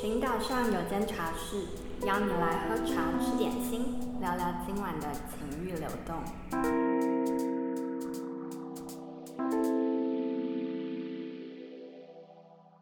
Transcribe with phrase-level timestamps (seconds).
[0.00, 1.58] 群岛上有间茶室，
[2.06, 6.16] 邀你来喝茶、吃点心，聊聊今晚的情欲流动。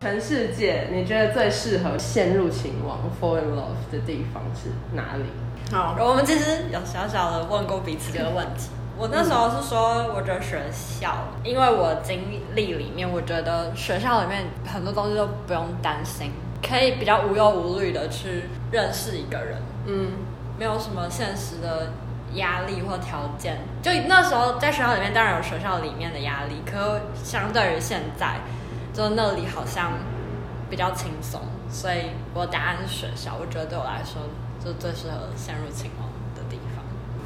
[0.01, 5.25] 全世界，你觉得最适合陷入情网 （fall in love） 的地方是哪里？
[5.73, 8.71] 好，我们其实有小小的问过彼此这个问题。
[8.99, 11.15] 我那时候是说，我觉得学校，
[11.45, 16.33] 因为我经历里面，我觉得学校里面很多东西都不用担心。
[16.61, 20.11] 可以比较无忧无虑的去认识一个人，嗯，
[20.59, 21.93] 没有什么现实的
[22.35, 23.59] 压力或条件。
[23.81, 28.41] 就那时候在学校里面，当然有学校里面的压力，可相对于现在，
[28.93, 29.93] 就那里好像
[30.69, 31.41] 比较轻松。
[31.71, 34.23] 所以我答案是学校，我觉得对我来说
[34.59, 36.08] 就最适合陷入情网。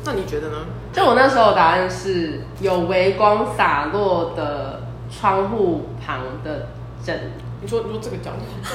[0.04, 0.56] 那你觉得呢？
[0.92, 6.66] 就我那时候答案是有微光洒落的窗户旁的
[7.04, 7.32] 枕。
[7.60, 8.42] 你说你说这个角度，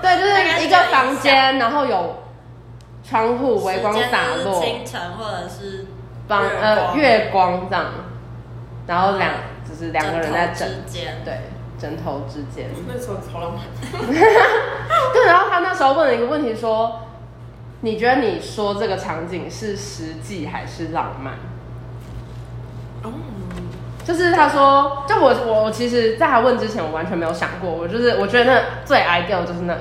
[0.00, 2.22] 对，就是一个房间，然后有
[3.02, 5.86] 窗户，微光洒落，清晨或者是
[6.28, 7.86] 房呃月光这样，
[8.86, 9.32] 然后两
[9.68, 11.40] 就是两个人在枕间，对，
[11.76, 12.70] 枕头之间。
[12.86, 13.64] 那时候好浪漫。
[15.12, 17.00] 对，然后他那时候问了一个问题说
[17.80, 21.34] ：“你觉得你说这个场景是实际还是浪漫？”
[23.02, 23.12] 哦。
[24.04, 27.68] 就是他说，就我我我其实，在他问之前，我完全没有想过。
[27.68, 29.76] 我就是我觉得那最 ideal 就是那，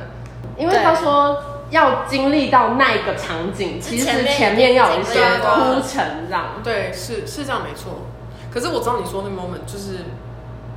[0.58, 6.54] 因为他说要经历到那个场景，其实前面要有一些铺陈，这样。
[6.64, 8.08] 对，是是这样没错。
[8.52, 10.06] 可是我知道你说那 moment 就是，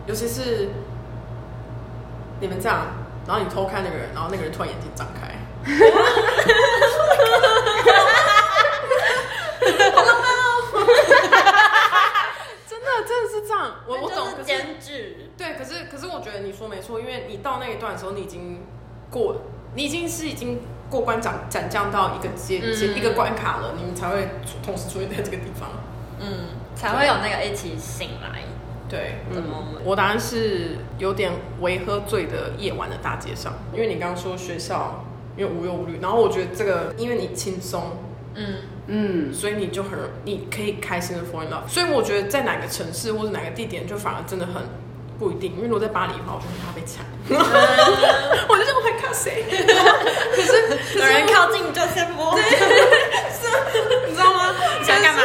[0.04, 0.68] 尤其是
[2.40, 2.80] 你们这样，
[3.26, 5.37] 然后你偷看那个人，然后那个人突然眼睛张开。
[13.86, 18.60] 我我懂，监制对，可是可是我觉得你说没错，因为你到那一段的时候，你已经
[19.10, 19.36] 过，
[19.74, 24.28] 你已经是已经过关斩斩将到一个阶、嗯、一个关卡了，你们才会
[24.62, 25.70] 同时出现在这个地方，
[26.20, 28.42] 嗯，才会有那个一起醒来，
[28.90, 29.42] 对，嗯，
[29.84, 35.02] 我答案是有点微喝醉的夜晚的大街上，因为你刚刚说学校
[35.38, 37.96] 因为无忧无虑，然后我觉得这个因为你轻松，
[38.34, 38.56] 嗯。
[38.90, 41.68] 嗯，所以你就很，你可以开心的 fall in love。
[41.68, 44.62] 所以我觉得在哪个城市或者哪个地点，就反而真的很
[45.18, 45.52] 不一定。
[45.56, 47.04] 因为如果在巴黎的话，我就很怕被抢。
[48.48, 49.44] 我就说我会靠谁？
[50.34, 52.34] 可是有人靠近你就先摸。
[52.38, 52.42] 是，
[54.08, 54.54] 你知道吗？
[54.80, 55.20] 你 想干嘛？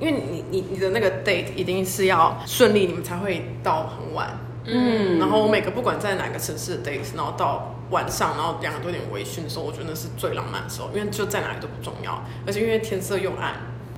[0.00, 4.36] 因为你你你的那个 date 一定是要顺利，你们才会到很晚。
[4.64, 13.56] 嗯，然后我每个不管在哪个城市的 days，然后到晚上，然后两个都有点微醺的时候，我觉得那是最浪漫的时候，因为就在哪里都不重要，而且因为天色又暗，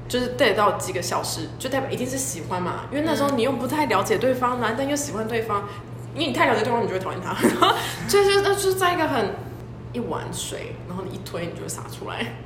[0.08, 5.68] 就是 date 到几个小时，就代表一定是喜欢嘛，因为那时候你又不太了解对方，男生又喜欢对方，
[6.14, 7.76] 因为你太了解对方，你就会讨厌他，然 后
[8.08, 9.34] 就是那就是在一个很
[9.92, 12.36] 一碗水，然后你一推，你就会洒出来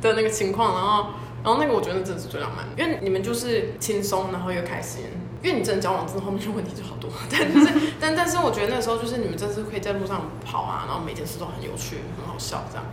[0.00, 1.10] 的那个情况，然后
[1.44, 5.04] 然后那个我觉得那真的是最浪漫的，因为你们就是轻松，然后又开心。
[5.42, 7.10] 因为你真的交往之后，后面的问题就好多。
[7.30, 12.84] 但是，但但是，我觉得那时候就是你们真是可以在路上跑啊，然后每件事都很有趣、很好笑这样。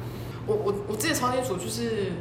[0.45, 2.11] 我我我记得超清楚，就是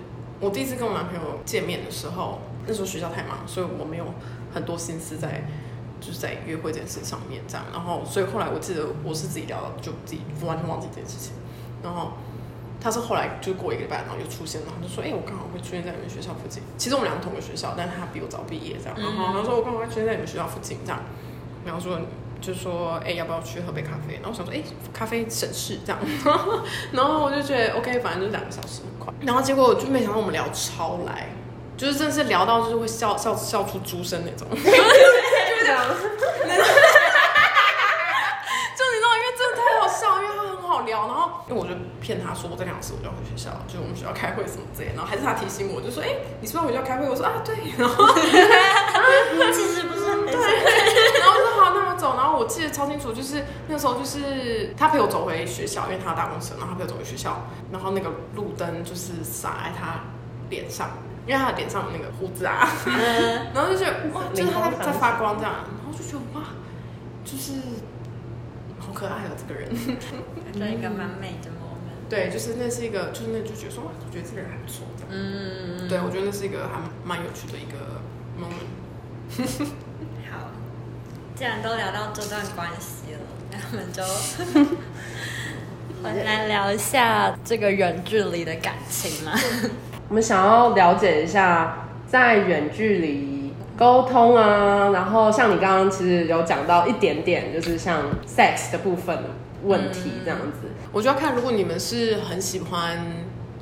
[0.41, 4.07] 我第一次跟我男朋友见面的时候，那时候学校太忙，所以我没有
[4.53, 5.47] 很多心思在
[6.01, 7.67] 就是在约会这件事上面这样。
[7.73, 11.33] 然后，所以后来我记得我是自己聊，就自己完全忘记这件事情。
[11.83, 12.13] 然后。
[12.85, 16.63] 他是后来就过一个礼拜，然后又出现了，然后就说：“哎、欸，我刚好会出现在你们学校附近。
[16.77, 18.95] 其实我们两个同个学校，但是他比我早毕业，这样。
[19.01, 21.01] 然后他说我刚好会出现在你们学校附近，这样。
[21.65, 21.99] 然后说
[22.43, 24.21] 就说：哎、欸，要不要去喝杯咖啡？
[24.21, 25.99] 然后我想说：哎、欸，咖啡省事，这样。
[26.93, 29.11] 然后我就觉得 OK，反正就是两个小时很快。
[29.23, 31.29] 然后结果就没想到我们聊超来，
[31.79, 34.47] 就是真的是聊到就是会笑笑笑出猪声那种。
[34.55, 34.61] 就
[35.65, 35.87] 这样。
[41.07, 46.09] 聊，然后因为我就骗他说我这两次我就要回学校，就我们学校开会什么之类，然后还是他提醒我，就说哎，
[46.41, 47.09] 你是不是要回学校开会？
[47.09, 48.15] 我说啊对，然后
[49.53, 50.35] 其实不是很对，
[51.21, 52.17] 然后我说好，那我走。
[52.17, 60.01] 然后我记得超清楚，就是那时候就是他陪我走回学校，因为他要搭公车，然后他陪我走回学校，然后那个路灯就是洒在他
[60.51, 60.91] 脸上，
[61.27, 62.69] 因为他的脸上有那个胡子啊，
[63.55, 66.47] 然后就觉得哇，就是他在发光这样，然后就觉得哇，
[67.25, 67.53] 就是。
[68.87, 69.71] 好可爱哦，这个人，
[70.59, 72.09] 做一个蛮美的 moment。
[72.09, 74.87] 对，就是那是一个，就是那就觉得说，哇，我觉得这个人还不错。
[75.11, 78.01] 嗯，对，我觉得那是一个还蛮有趣的一个
[78.39, 78.69] moment。
[80.31, 80.51] 好，
[81.35, 83.21] 既然都聊到这段关系了，
[83.51, 84.03] 那我们就
[86.03, 89.33] 回 来聊一下这个远距离的感情嘛。
[90.09, 99.25] 我们想要了解一下，在远距离沟通啊，然后像你刚刚其实有讲到一点点，就是像 sex 的部分的
[99.65, 100.59] 问题这样子。
[100.65, 103.05] 嗯、我就要看，如果你们是很喜欢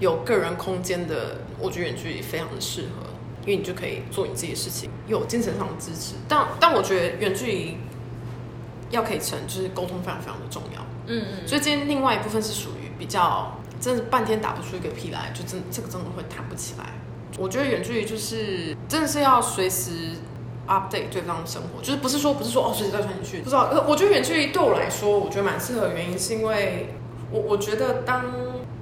[0.00, 3.06] 有个人空间的，我觉得远距离非常的适合，
[3.43, 6.14] 因为你就可以做你自己的事情，有精神上的支持。
[6.28, 7.76] 但但我觉得远距离
[8.90, 10.81] 要可以成，就是沟通非常非常的重要。
[11.06, 11.49] 嗯嗯。
[11.49, 16.87] 所以今天另外一部分是属于比较，真的半天打不出一个屁来，就真这个真的会谈不起来。
[17.38, 19.90] 我觉得远距离就是真的是要随时
[20.68, 23.84] update 对方的生活，就是不是说不是说哦随时在传进去，不知道。
[23.88, 26.94] 我觉得远距离对我来说，我觉得蛮适合的原因是因为
[27.30, 28.24] 我我觉得当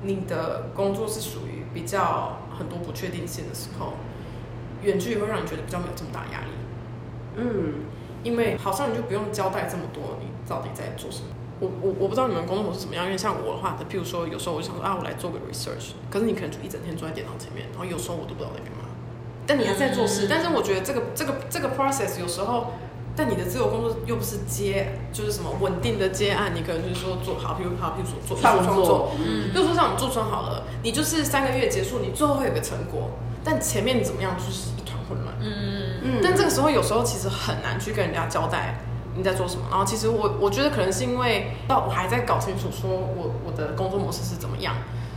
[0.03, 3.95] 你的工作是属于比较很多不确定性的时候，
[4.83, 6.53] 远距离会让你觉得比较没有这么大压力。
[7.37, 7.85] 嗯，
[8.23, 11.27] 因为好像你就不用交代这么多，你到底在做什么。
[11.61, 18.80] 我我我不知道你们工作模式是怎么样，因为像我的话，譬如说有时候我就想说啊，我来做个 research，可是你可能就一整天坐在电脑前面，然后有时候我都不知道在干嘛，
[19.51, 20.29] 但你还在做事。
[20.31, 22.69] 但是我觉得这个这个这个 process 有时候，
[23.17, 33.11] 但你的自由工作又不是接，就是什么稳定的接案，你可能就是说做好，譬如好，譬如说做创作，嗯，比如说像我们驻村好了，你就是三个月结束，你最后会有个成果，
[33.43, 38.79] 但前面你怎么样就是一团混乱，嗯嗯，但这个时候有时候其实很难去跟人家交代。
[39.17, 39.67] 你在做什么？
[39.69, 44.77] 然后其实我我觉得可能是因为到我还在搞清楚，说我我的工作模式是怎么样，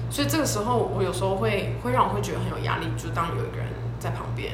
[0.09, 2.87] 所以这个时候我有时候会会让我会觉得很有压力。
[2.97, 3.67] 就当有一个人
[4.03, 4.53] 在旁边，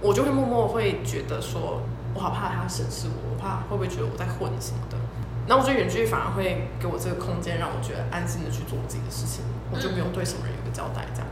[0.00, 1.82] 我就会默默会觉得说，
[2.14, 4.96] 我好怕他审视我，我怕会不会觉得我在混什么的。
[5.48, 11.26] 那我觉得远距离反而会给我这个空间，让我觉得安心的去做我自己的事情，我就不用对什么人有个交代这样。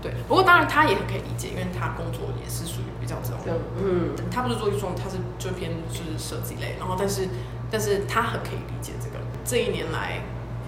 [0.00, 7.28] 对，不过当然他也很可以理解，因为他工作也是属于比较这种，嗯，他不是做一种，他是就偏就是设计类，然后但是
[7.70, 9.18] 但是他很可以理解这个。
[9.44, 10.22] 这一年来，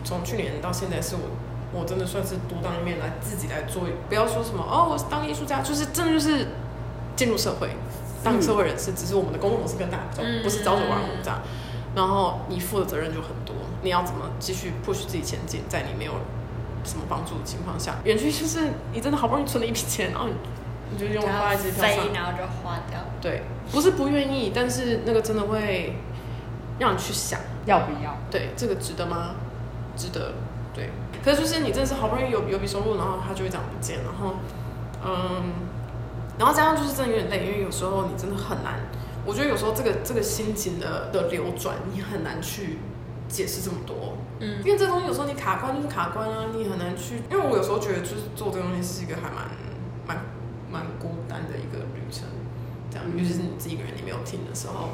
[0.05, 1.23] 从去年到现在，是我
[1.73, 6.47] 我真的算是独当一面来自己来做，不要说什么哦，我是当艺术家，就是真的就是
[7.17, 7.71] 进入社会
[8.23, 9.99] 当社会人士，只是我们的工作模式更大，
[10.43, 11.41] 不是朝九晚五这样，
[11.95, 16.13] 然后你负的责任就很多，你要怎么继续 push 自己前进，在你没有。
[16.85, 18.59] 什么帮助的情况下，远距就是
[18.93, 20.35] 你真的好不容易存了一笔钱，然后你
[20.91, 22.99] 你就用花在机票上，然后就花掉。
[23.21, 25.95] 对，不是不愿意，但是那个真的会
[26.81, 28.19] 让你去想要不要。
[28.33, 29.37] 对，这个值得吗？
[29.97, 30.33] 值得。
[30.75, 30.91] 对，
[31.25, 34.35] 可是就是你真的是好不容易有有笔收入，然后它就会这样不见，然后
[35.05, 35.53] 嗯，
[36.39, 38.81] 然后加上就是真的有点累，因为有时候你真的很难。
[39.25, 42.79] 我觉得有时候这个这个心情的的流转，你很难去
[43.29, 44.19] 解释这么多。
[44.41, 47.23] 嗯，因为这东西有时候你卡关就是卡关啊，你很难去。
[47.31, 49.47] 因为我有时候觉得，就是做这个东西是一个还蛮
[50.05, 50.19] 蛮
[50.69, 52.25] 蛮孤单的一个旅程，
[52.91, 54.89] 这样，尤其是你自己一个人，你没有听的时候，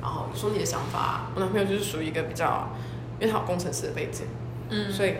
[0.00, 1.26] 然后说你的想法。
[1.34, 2.68] 我男朋友就是属于一个比较，
[3.18, 4.26] 因为他有工程师的背景，
[4.68, 5.16] 嗯，所以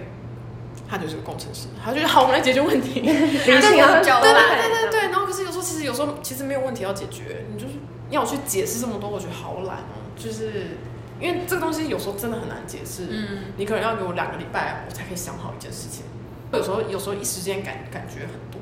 [0.92, 5.00] 他就是个工程师，他就觉得好，我们来解决问题， 对对对对对。
[5.10, 7.74] 然后可是有时候其实有时候其实没有问题要解决，你就是
[8.10, 10.76] 你要我去解释这么多，我觉得好懒哦，就是。
[11.20, 16.04] 因为这个东西有时候真的很难解释，嗯，你可能要给我两个礼拜，我才可以想好一件事情。
[16.52, 18.60] 有时候有时候一时间感感觉很多，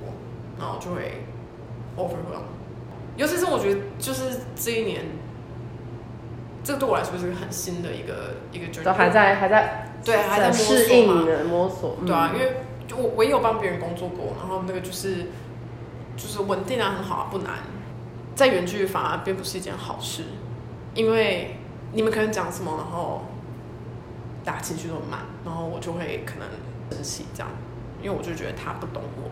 [0.58, 1.24] 然后就会
[1.96, 2.42] overwhelm。
[3.16, 5.06] 尤其是我觉得，就是这一年，
[6.62, 15.26] 这个对我来说是个很新的一个一个 journey，都还在还在对还在适应嘛摸索，对啊，因为就我我也有帮别人工作过，然后那个就是
[16.16, 17.54] 就是稳定啊很好啊不难，
[18.34, 20.24] 在远距反而并不是一件好事，
[20.94, 21.56] 因为。
[21.92, 23.23] 你们可能讲什么，然后
[24.44, 26.46] 大家情绪都很慢，然后我就会可能
[26.92, 27.50] 生气这样，
[28.00, 29.28] 因为我就觉得他不懂我，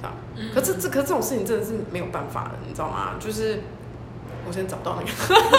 [0.00, 0.14] 这样。
[0.36, 3.16] 嗯、可是这可是这种事情真的是没有办法的，你知道吗？
[3.18, 3.58] 就是
[4.50, 5.10] 我先找到那个，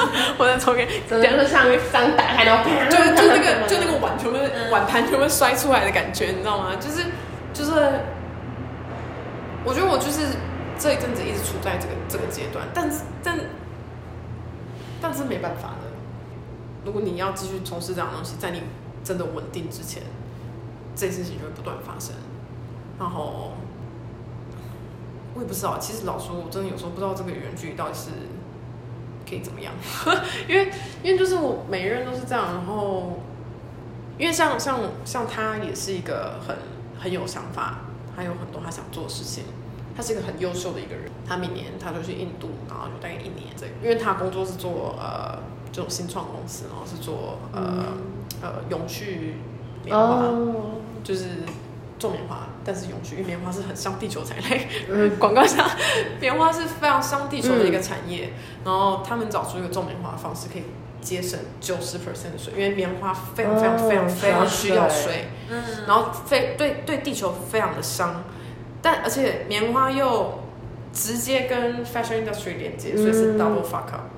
[0.37, 4.37] 我再抽给，真的是像刚打开然后就就那个 就那个碗全部
[4.69, 6.75] 碗盘全部摔出来的感觉，你知道吗？
[6.75, 7.05] 就是
[7.53, 7.71] 就是，
[9.63, 10.35] 我觉得我就是
[10.77, 13.39] 这一阵子一直处在这个这个阶段，但是但
[15.01, 15.87] 但是没办法的。
[16.83, 18.61] 如果你要继续从事这样的东西，在你
[19.05, 20.03] 真的稳定之前，
[20.97, 22.13] 这些事情就会不断发生。
[22.99, 23.53] 然后
[25.33, 28.09] 我也不知道，其实老说，我真的有时候不知道这个远距离到底是
[29.29, 29.73] 可以怎么样，
[30.47, 30.71] 因为
[31.03, 32.45] 因为就是我每个人都是这样。
[32.53, 33.19] 然后
[34.17, 36.55] 因为像像像他也是一个很
[36.99, 37.79] 很有想法，
[38.15, 39.43] 他有很多他想做的事情，
[39.95, 41.11] 他是一个很优秀的一个人。
[41.27, 43.53] 他每年他就去印度，然后就待一年。
[43.59, 45.39] 对，因为他工作是做呃。
[45.73, 47.93] 这种新创公司，然后是做呃
[48.41, 49.35] 呃永续
[49.85, 51.27] 棉花，哦、就是
[51.97, 54.67] 做棉花，但是永续，因为棉花是很伤地球产业。
[54.89, 55.69] 嗯，广告上，
[56.19, 58.27] 棉花是非常伤地球的一个产业。
[58.27, 60.63] 嗯、然后他们找出一个种棉花的方式，可以
[61.01, 65.25] 节省九十 percent 的水，因为棉花非常非常非常非常需要水。
[65.49, 68.23] 嗯，然后非对对地球非常的伤，
[68.81, 70.39] 但而且棉花又
[70.93, 74.09] 直接跟 fashion industry 连接，所以是 double fuck up。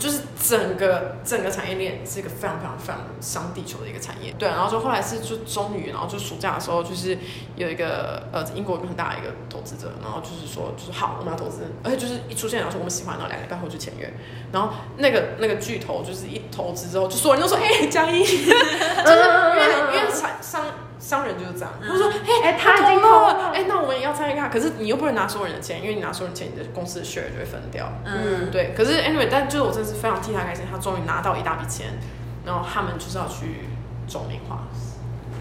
[0.00, 7.16] 就是整个整个产业链是一个非常非常非常伤地球的一个产业，对，然后就后来是就终于，然后就暑假的时候，就是
[7.54, 14.12] 有一个呃英国一个很大的一个投资者，然后就是说就是好，我们要投资，而且就是一出现，然后说我们喜欢，然后两个礼拜后就签约，
[14.50, 20.64] 然后那个那个巨头就是一投资之后，就所有人都说哎江一， 就是因为因为产商。
[21.00, 22.08] 商人就是这样，他说
[22.44, 24.50] ：“哎，他已经投了，哎，那我们也要参与看。
[24.50, 27.90] 可是你又不能拿所有人的钱，因为你拿所有人的钱，你的公司的 share 就会分掉。
[28.04, 28.74] 嗯，对。
[28.76, 31.98] 可是 anyway，但就是我真的是非常替他开心，他终于拿到一大笔钱，
[32.44, 33.64] 然后他们就是要去
[34.06, 34.68] 中美化，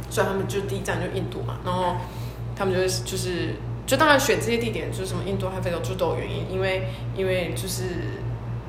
[0.10, 1.98] 所以他们就第一站就印度嘛，然后
[2.56, 7.84] 他们就是就是就当然选这些地点，就是什么印度和非洲就都有原因，因为因为就是。”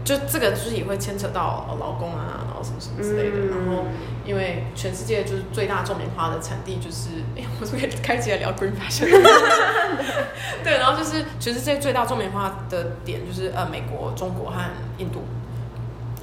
[0.03, 3.37] 就这个就是也会牵扯到劳工啊，然后什么什么之类的。
[3.37, 3.85] 嗯、然后
[4.25, 9.09] 因为全世界就是最大种棉花的产地就是，哎，我是不是开起来聊 green fashion？
[10.65, 14.59] 对，然后就是全世界最大种棉花的点就是呃美国、中国和
[14.99, 15.23] 印度，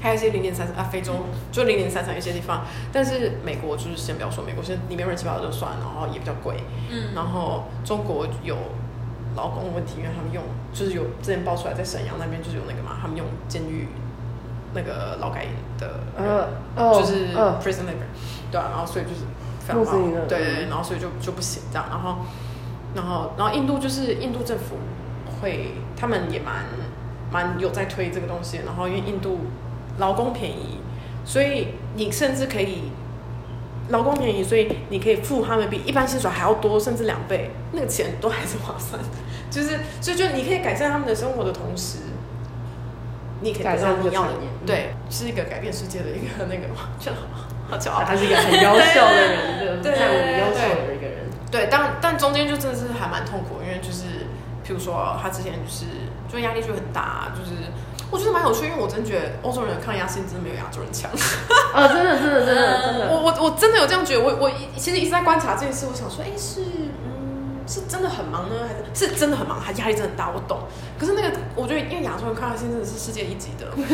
[0.01, 1.13] 还有一些零点三啊非洲
[1.51, 2.65] 就零点三三一些地方。
[2.91, 6.55] 但是美国就是先不要说美国，现在里面乱七八糟就算，然后也比较贵。
[6.89, 8.57] 嗯，然后中国有。
[9.37, 13.87] 劳工问题，因为他们用就是有之前爆出来，在沈阳那边就是有那个嘛，他们用监狱
[14.73, 16.01] 那个劳改营的，
[16.75, 17.27] 呃，就是
[17.61, 18.09] prison labor，
[18.51, 19.23] 对啊，然后所以就是
[19.61, 22.17] 非常好，对对，然后所以就就不行这样，然后
[22.95, 24.75] 然后然后印度就是印度政府
[25.39, 26.65] 会，他们也蛮
[27.31, 29.39] 蛮有在推这个东西，然后因为印度
[29.99, 30.79] 劳工便宜，
[31.23, 32.91] 所以你甚至可以。
[33.89, 39.01] 劳工便宜，所以你可以付他们比一般薪水还要多，甚至两倍，那个钱都还是划算。
[39.49, 41.99] 就是，所以就你可以改善他们的生活的同时，
[43.41, 44.31] 你可以改善你要的，
[44.65, 46.67] 对，是一个改变世界的一个那个，
[46.99, 48.03] 真的好好骄傲。
[48.03, 51.25] 他是一个很优秀的人，对，在我们优秀的一个人。
[51.49, 54.03] 对，但但中间就真的是还蛮痛苦，因为就是，
[54.65, 55.85] 譬如说他之前就是
[56.27, 57.51] 就压力就很大，就是。
[58.09, 61.11] 我觉得蛮有趣，因为我真觉得欧洲人的抗压性真的没有亚洲人强。
[61.73, 63.07] 啊，真的，真的，真的，真的。
[63.11, 64.23] 我我我真的有这样觉得。
[64.23, 66.61] 我我其实一直在观察这件事，我想说，哎，是
[67.03, 69.59] 嗯，是真的很忙呢，还是是真的很忙？
[69.59, 70.59] 他压力真的很大，我懂。
[70.97, 73.67] 可是那个，我觉得因为亚洲人抗压性真的是世界一级的。
[73.75, 73.85] 对，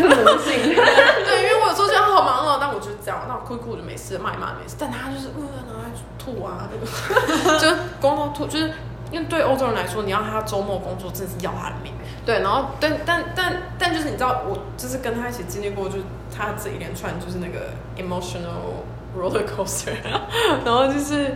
[1.44, 4.76] 因为我有时候觉得好忙哦，但我就这样，那我哭一哭就没事，骂一骂没事。
[4.78, 5.90] 但他就是，呃，然后还
[6.20, 6.86] 吐啊，那个，
[7.60, 8.72] 就是光头吐，就是。
[9.12, 11.94] 因为对欧洲人来说，你要他周末工作，真的是要他的命。
[12.26, 16.04] 对，然后但但但但就是你知道，我就是跟他一起经历过，就是
[16.36, 18.84] 他这一连串就是那个 emotional
[19.18, 19.94] roller coaster，
[20.64, 21.36] 然后就是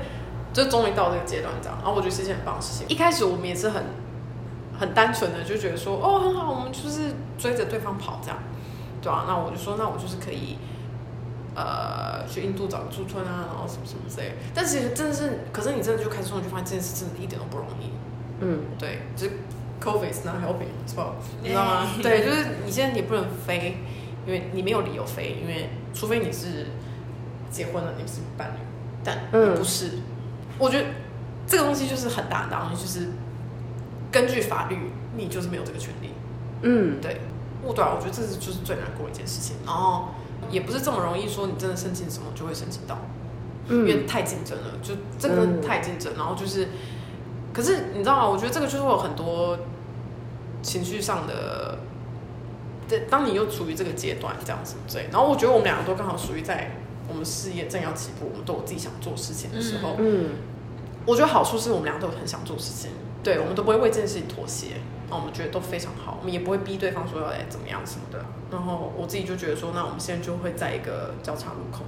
[0.53, 1.77] 就终于到这个阶段这样。
[1.77, 2.87] 然后我觉得是一件很棒的事情。
[2.87, 3.83] 一开始我们也是很
[4.79, 8.37] 很单纯的就觉得说，哦，很好，我们就是追着对方跑这样，
[9.01, 10.57] 对啊，那我就说，那我就是可以。
[11.59, 14.35] 呃，去印度找个驻村啊，然后什么什么之类的。
[14.53, 17.89] 但其实真的是，可是你真的就开始做，你就发现这件事真的一点都不容易。
[18.41, 19.39] 嗯，对，就是
[19.81, 21.13] COVID is not helping，是吧？
[21.41, 21.87] 你知道吗？
[22.01, 23.77] 对，就是你现在你不能飞，
[24.25, 26.67] 因为你没有理由飞，因为除非你是
[27.49, 28.59] 结婚了，你是伴侣，
[29.03, 29.19] 但
[29.55, 29.87] 不是。
[29.87, 30.01] 嗯、
[30.57, 30.85] 我觉得
[31.45, 33.09] 这个东西就是很大很大东西，就是
[34.11, 34.77] 根据法律，
[35.15, 36.11] 你就是没有这个权利。
[36.61, 37.21] 嗯，对。
[37.63, 39.55] 我对啊，我觉得这是就是最难过的一件事情。
[39.65, 40.09] 然后。
[40.51, 42.95] 也不是这么容易说，你真的申请什么就会申请到，
[43.67, 46.13] 嗯、因为太竞争了，就真的太竞争。
[46.15, 46.69] 然后就是，
[47.57, 48.29] 可是你知道吗？
[48.29, 49.57] 我觉得这个就是会有很多
[50.61, 51.79] 情绪上的，
[52.87, 55.07] 对，当你又处于这个阶段这样子，对。
[55.11, 56.69] 然后我觉得我们两个都刚好属于在
[57.09, 59.95] 我们事业正要起步，我们都有自己想做事情的时候。
[59.97, 60.35] 嗯，
[61.07, 62.91] 我觉得好处是我们两个都很想做事情，
[63.23, 64.75] 对，我们都不会为这件事情妥协。
[65.09, 68.23] 那我们觉得都非常好，我们也不会逼对方说要来怎么样什么的。
[68.51, 71.85] 然后我自己就觉得说，那我们现在就会在一个交叉路口，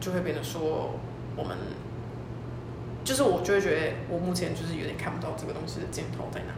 [0.00, 0.94] 就会变得说，
[1.36, 1.58] 我们
[3.06, 6.52] 就是我就会觉得，我目前就是有点看不到这个东西的尽头在哪。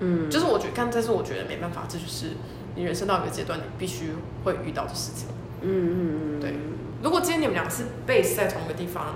[0.00, 2.32] 嗯，就是我觉得，但但是我觉得没办法，这就是
[2.74, 5.28] 你人生到一个阶段，你必须会遇到的事情。
[5.60, 6.54] 嗯嗯嗯，对。
[7.02, 9.14] 如果今天你们俩是 base 在同一个地方，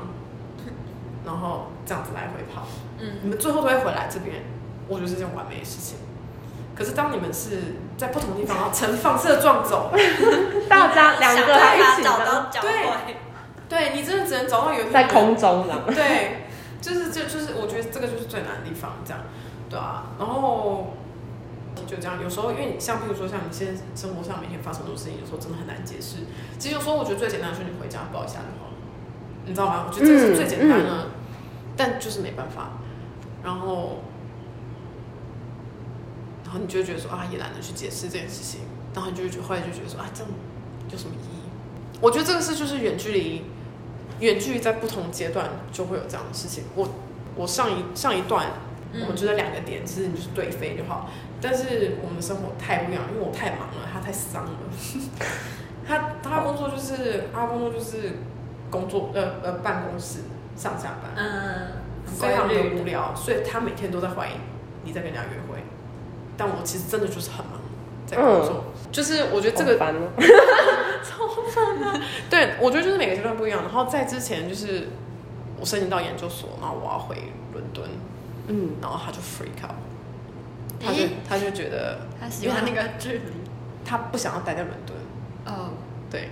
[1.25, 2.67] 然后这样子来回跑，
[2.99, 4.43] 嗯，你们最后都会回来这边。
[4.87, 5.99] 我觉得是件完美的事情，
[6.75, 9.93] 可是当你们是在不同地方，然后呈放射状走，
[10.69, 12.71] 大家两个还一起的，对，
[13.69, 16.49] 对你真的只能找到有在空中了，对，
[16.81, 19.23] 就是这就是我觉得这个就是最难的地方，这样，
[19.69, 20.95] 对啊，然后
[21.87, 26.27] 就这样，有时候因为像譬如说像你现在生活上每天发生很多事情，有时候真的很难解释。
[26.59, 28.77] 其实有时候我觉得最简单的是你回家抱一下就好了，
[29.47, 29.87] 你知道吗？
[29.89, 31.11] 我觉得这个是最简单的，嗯嗯、
[31.77, 32.79] 但就是没办法，
[33.45, 34.03] 然后。
[36.43, 38.63] 然后你就会觉得说啊，也懒得去解释这件事情。
[38.93, 40.29] 然后你就会觉得，后来就觉得说啊，这样
[40.91, 41.49] 有什么意义？
[42.01, 43.45] 我觉得这个事就是远距离，
[44.21, 46.65] 远距离在不同阶段就会有这样的事情。
[46.75, 46.89] 我
[47.37, 48.47] 我上一上一段
[48.95, 51.11] 我们觉得两个点其实你就是对飞就好。
[51.43, 54.51] 但是我们的生活太不一样，因为我太忙了，他太丧了。
[55.89, 58.19] 他他工作就是他工作就是
[58.71, 60.21] 工作呃呃办公室
[60.55, 61.73] 上下班，嗯，
[62.07, 64.33] 非常的无聊，所以他每天都在怀疑
[64.85, 65.65] 你在跟人家约会。
[66.37, 67.55] 但我其实真的就是很忙，
[68.07, 70.13] 在工作，嗯、就是我觉得这个烦了，
[71.03, 72.01] 超烦的。
[72.29, 73.63] 对，我觉得就是每个阶段不一样。
[73.63, 74.89] 然后在之前就是
[75.59, 77.17] 我申请到研究所，然后我要回
[77.53, 77.89] 伦敦，
[78.49, 79.75] 嗯，然后他就 freak out。
[80.83, 83.33] 他就他就觉得他喜欢那个 距离，
[83.85, 84.97] 他不想要待在伦敦。
[85.45, 85.71] 哦，
[86.11, 86.31] 对，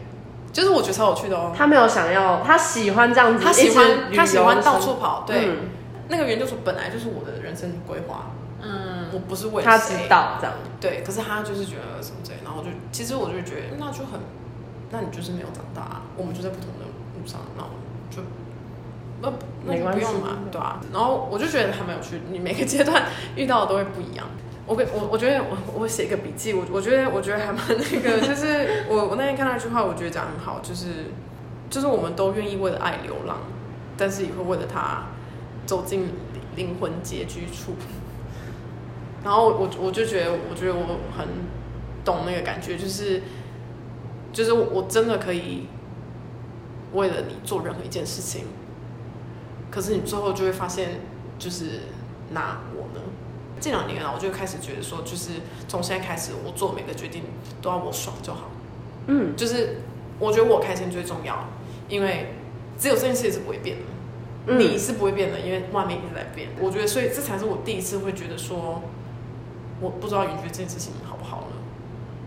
[0.53, 1.53] 就是我觉得超有趣的哦。
[1.55, 5.25] 他没有想要，他喜欢这样子，他喜欢他喜欢到处跑。
[5.27, 5.51] 对，
[6.09, 8.31] 那个研究所本来就是我的人生规划。
[8.61, 10.55] 嗯，我不是为他知道这样。
[10.81, 14.19] 对，可是他就是觉得什么之类，然后就其实我就觉得那就很，
[14.91, 16.85] 那你就是没有长大，啊我们就在不同的
[17.19, 17.71] 路上，那我
[18.11, 18.23] 就。
[19.21, 19.29] 那
[19.67, 20.81] 那就不用嘛，对啊。
[20.93, 23.03] 然后我就觉得还蛮有趣，你每个阶段
[23.35, 24.25] 遇到的都会不一样。
[24.65, 31.07] 我给我我觉得我我写一个笔记，我我觉得我觉得还蛮那个， 就是我我那天看到一句话，我觉得讲得很好，就是
[31.69, 33.39] 就是我们都愿意为了爱流浪，
[33.97, 35.07] 但是也会为了他
[35.67, 36.11] 走进
[36.55, 37.73] 灵魂结局处。
[39.25, 41.27] 然后我我就觉得我觉得我很
[42.05, 43.23] 懂那个感觉，就是
[44.33, 45.67] 就是我真的可以
[46.93, 48.45] 为了你做任何一件事情。
[49.71, 51.01] 可是你最后就会发现，
[51.39, 51.81] 就是
[52.31, 53.01] 那我呢？
[53.61, 55.31] 这两年啊，我就开始觉得说，就是
[55.67, 57.25] 从现在开始，我做每个决定
[57.61, 58.51] 都要我爽就好。
[59.09, 59.79] 嗯，就是
[60.19, 61.49] 我觉得我开心最重要，
[61.89, 62.35] 因为
[62.79, 63.85] 只有这件事情是不会变的，
[64.47, 66.51] 嗯、你是不会变的，因为外面一直在变。
[66.61, 68.81] 我觉得，所以这才是我第一次会觉得说，
[69.81, 71.48] 我不知道远距这件事情好不好了。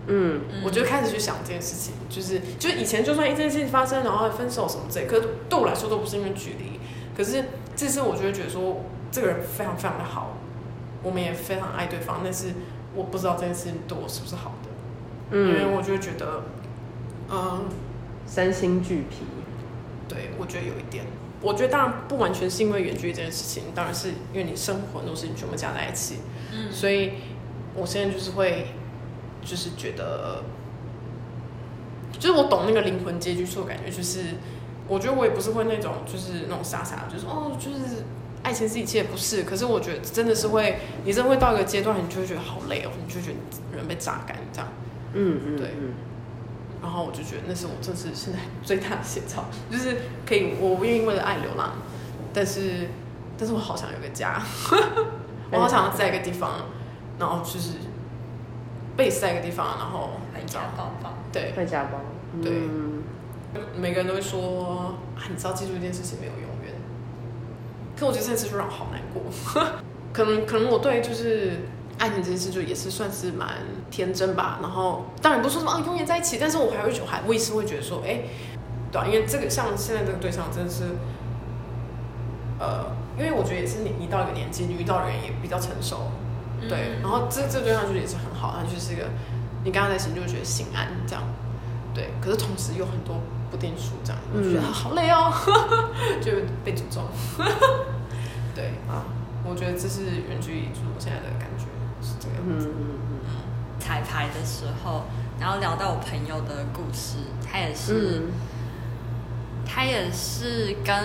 [0.08, 6.80] 嗯，我就开始去想这件事情，就是就是以前就算一件事情发生，然后分手什么之类，可是对我来说都不是因为距离。
[7.16, 7.44] 可是
[7.76, 10.38] 这次我就会觉得说，这个人非常非常的好，
[11.04, 12.48] 我们也非常爱对方，但是
[12.96, 14.70] 我不知道这件事情对我是不是好的，
[15.32, 16.44] 嗯，因为我就会觉得，
[17.30, 17.66] 嗯，
[18.28, 19.26] 身心俱疲，
[20.08, 21.06] 对，我觉得有一点，
[21.42, 26.16] 我觉得当然不完全是因为远距离这件事情，当然是因为你生活很多事情全部加在一起，
[26.54, 27.12] 嗯，所以
[27.76, 28.68] 我现在就是会，
[29.44, 30.44] 就是觉得，
[32.20, 34.22] 就是我懂那个灵魂结局处的感觉，就是。
[34.88, 38.04] 我觉得我也不是会那种，就是那种傻傻，就是哦，就是
[38.44, 39.44] 爱情是一切，不是。
[39.44, 44.68] 可是我觉得真的是会，你真的会到一个阶段，你就会觉得好累哦，你就觉得人被榨干这样。
[45.14, 45.70] 嗯嗯，对。
[46.82, 51.72] 然后我就觉得那是我这次现在最大的写照，就是可以，我不愿意为了爱流浪，
[52.34, 52.90] 但是，
[53.38, 54.42] 但是我好想有个家，
[55.54, 56.66] 我好想要在一个地方，
[57.18, 57.76] 然后就是
[59.02, 62.00] 被在一个地方，然后回家抱抱，对，回家抱，
[62.40, 62.52] 对。
[63.76, 66.72] 每个人都会说啊，你知道记住一件事情没有永远。
[67.98, 69.24] 可我觉得这件事就让我好难过。
[70.14, 71.62] 可能可能我对就是
[71.98, 73.50] 爱情这件事就也是算是蛮
[73.90, 74.60] 天真吧。
[74.62, 78.22] 然后当然不是说什么啊永远在一起，但是我还会还我也是会觉得说，哎，
[78.92, 80.84] 对啊，因为这个像现在这个对象真的是，
[82.60, 82.86] 呃，
[83.18, 86.12] 因为我觉得也是你你到一个年纪，你遇到的人也比较成熟，
[86.70, 87.00] 对。
[87.02, 89.08] 然后这这个对象就也是很好，他就是一个
[89.64, 91.24] 你刚刚在一起就会觉得心安这样，
[91.94, 92.10] 对。
[92.22, 93.22] 可是同时有很多。
[93.52, 95.30] 不定数这样，我觉得好累哦，
[96.24, 96.32] 就
[96.64, 97.02] 被诅咒。
[98.56, 99.04] 对啊，
[99.44, 101.66] 我觉得这是远距离我现在的感觉
[102.02, 102.70] 是这个样子。
[102.70, 103.20] 嗯嗯嗯。
[103.78, 105.04] 彩排的时候，
[105.38, 108.32] 然后聊到我朋友的故事，他也是，嗯、
[109.66, 110.96] 他也是跟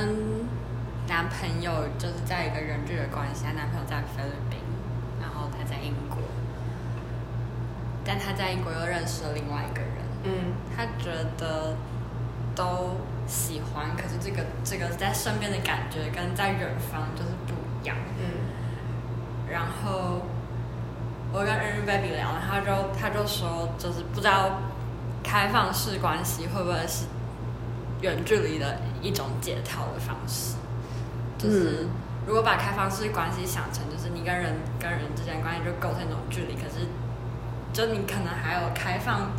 [1.09, 4.61] 男朋友就是在一个远距离的关系，他男朋友在菲律宾，
[5.21, 6.19] 然后他在英国，
[8.07, 9.90] 但他在英国又认识了另外一个人。
[10.25, 10.31] 嗯，
[10.77, 11.75] 他觉得。
[12.57, 17.95] 都喜欢，可是这个这个在身边的感觉跟在远方就是不一样。
[18.19, 19.53] 嗯。
[19.53, 20.23] 然后
[21.35, 22.66] 我跟 Baby 聊，他就
[22.99, 24.59] 他就说，就是不知道
[25.23, 27.05] 开放式关系会不会是
[28.01, 30.57] 远距离的一种解套的方式。
[31.37, 31.87] 就是
[32.27, 36.87] 如果把开放式关系想成就是你跟人跟人之间关系就构成一种距离，可是
[37.77, 39.33] 就你可能还有开放。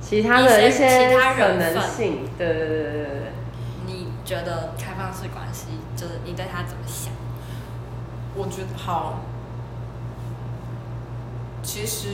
[0.00, 3.32] 其他的一些可能性，对对对对对对。
[3.84, 7.12] 你觉得开放式关系，就是你对他怎么想？
[8.34, 9.20] 我觉得好。
[11.62, 12.08] 其实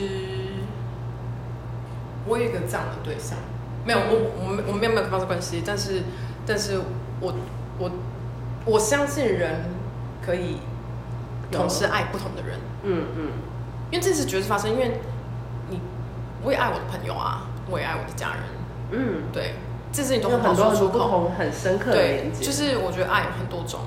[2.25, 3.37] 我有一个这样的对象，
[3.85, 6.03] 没有，我我我没有没有开放式关系，但是
[6.45, 6.81] 但是
[7.21, 7.33] 我
[7.77, 7.91] 我
[8.65, 9.61] 我相信人
[10.25, 10.57] 可以
[11.49, 13.31] 同时爱不同的人，嗯嗯，
[13.91, 14.95] 因为这次绝对发生，因为你
[16.45, 17.47] 我也爱我的朋友啊。
[17.67, 18.43] 我也爱我的家人，
[18.91, 19.55] 嗯，对，
[19.91, 22.37] 这是你都很多很多不同很深刻的连接。
[22.37, 23.79] 对，就是我觉得爱有很多种，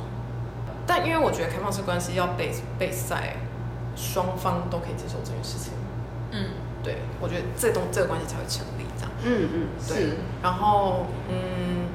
[0.84, 3.36] 但因为我觉得开放式关系要 base base 在
[3.94, 5.74] 双方都可以接受这件事情。
[6.32, 6.50] 嗯，
[6.82, 9.12] 对，我觉得这东这个关系才会成立这样。
[9.22, 10.18] 嗯嗯，对。
[10.42, 11.86] 然后嗯，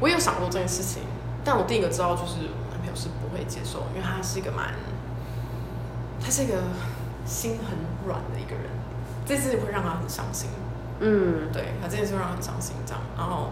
[0.00, 1.02] 我有想过这件事情，
[1.44, 4.72] 但我第一个知道就是我男朋友是不会接受，因为他是一个蛮，
[6.18, 6.54] 他是一个
[7.26, 7.76] 心很
[8.08, 8.64] 软的一个人，
[9.28, 10.48] 这次会让他很伤心。
[11.00, 13.50] 嗯，对，他这件事会让他很伤心，这样，然后。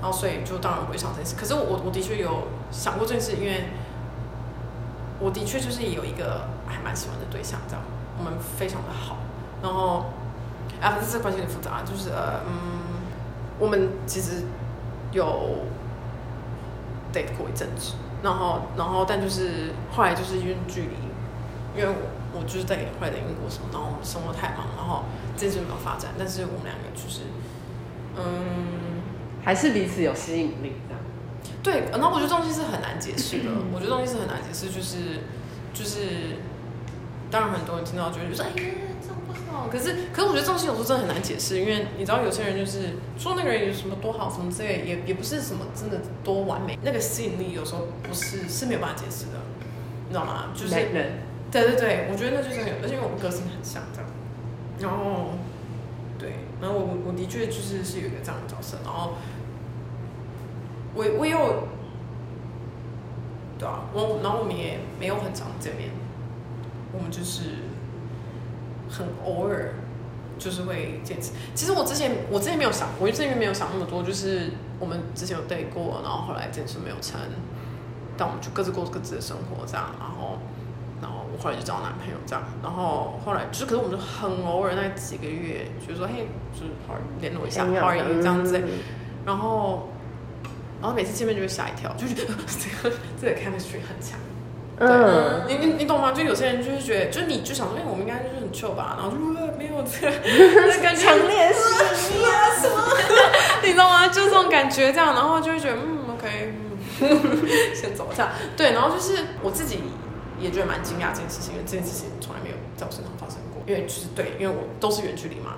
[0.00, 1.36] 然后，所以就当然不会想这件事。
[1.38, 3.66] 可是我，我我的确有想过这件事，因为
[5.20, 7.84] 我的确就是有一个还蛮喜欢的对象，这样
[8.18, 9.18] 我们非常的好。
[9.62, 10.06] 然后，
[10.80, 12.98] 啊，这次关系很复杂，就是呃，嗯，
[13.60, 14.42] 我们其实
[15.12, 15.24] 有
[17.12, 17.92] date 过一阵子，
[18.24, 20.96] 然后，然后，但就是后来就是因为距离，
[21.80, 25.04] 因为我我就是在后来的英国什么，然后我们生活太忙，然后
[25.36, 26.12] 这件事没有发展。
[26.18, 27.22] 但是我们两个就是，
[28.16, 29.00] 嗯。
[29.44, 31.02] 还是彼此有吸引力，这样。
[31.64, 33.50] 对，然后我觉得这东西是很难解释的。
[33.74, 35.18] 我觉得东西是很难解释，就是
[35.74, 36.38] 就是，
[37.28, 38.70] 当然很多人听到就会觉得说，哎呀，
[39.02, 39.66] 这样不好。
[39.66, 46.78] 可是，可是我觉得这东西有时候真的很难解释，因为你知道有些人就是说那个人有什么多好，什么之类，也也不是什么真的多完美。
[46.84, 49.42] 那个吸引力有时候不是是没有办法解释的，
[50.06, 50.50] 你知道吗？
[50.54, 50.70] 就是，
[51.52, 54.10] 对对对，我觉得那就是，而且我们个性很像这样，
[54.80, 55.32] 然后。
[56.18, 59.14] 对，然后我我的确就是是有一个这样的角色，然后
[60.94, 61.66] 我我有，
[63.58, 65.90] 对啊，我然后我们也没有很常见面，
[66.92, 67.40] 我们就是
[68.88, 69.74] 很偶尔
[70.38, 71.32] 就是会见次。
[71.56, 77.18] 其实我之前我之前没有想，我之前没有想那么多，就是我们之前有对过，然后后来坚持没有成，
[78.16, 80.21] 但我们就各自过各自的生活这样，然后。
[81.38, 88.60] 后来就找男朋友这样，然后后来就是，可是我们就很偶尔那几个月，就是说嘿，就是好联络一下，好而已这样子。
[89.24, 89.88] 然后，
[90.80, 92.34] 然后每次见面就会吓一跳，就是这个
[93.20, 94.18] 这个 chemistry 很强。
[94.78, 96.10] 嗯，你你你懂吗？
[96.12, 99.16] 就有些人就是觉得，就你就想说，哎，我们应该就是很 chill 吧，然后就
[99.56, 101.60] 没有 这个感觉强烈是
[102.24, 102.82] 啊什么？
[103.62, 104.08] 你知道吗？
[104.08, 106.54] 就这种感觉这样，然后就会觉得嗯，OK，
[107.74, 108.32] 先走这样。
[108.56, 109.78] 对，然后就是我自己。
[110.42, 113.62] 也觉得蛮惊讶这件事情，因为这件事情从来没有在我身上发生过。
[113.66, 115.54] 因为就是对，因为我都是远距离嘛，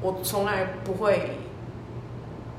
[0.00, 1.32] 我从来不会，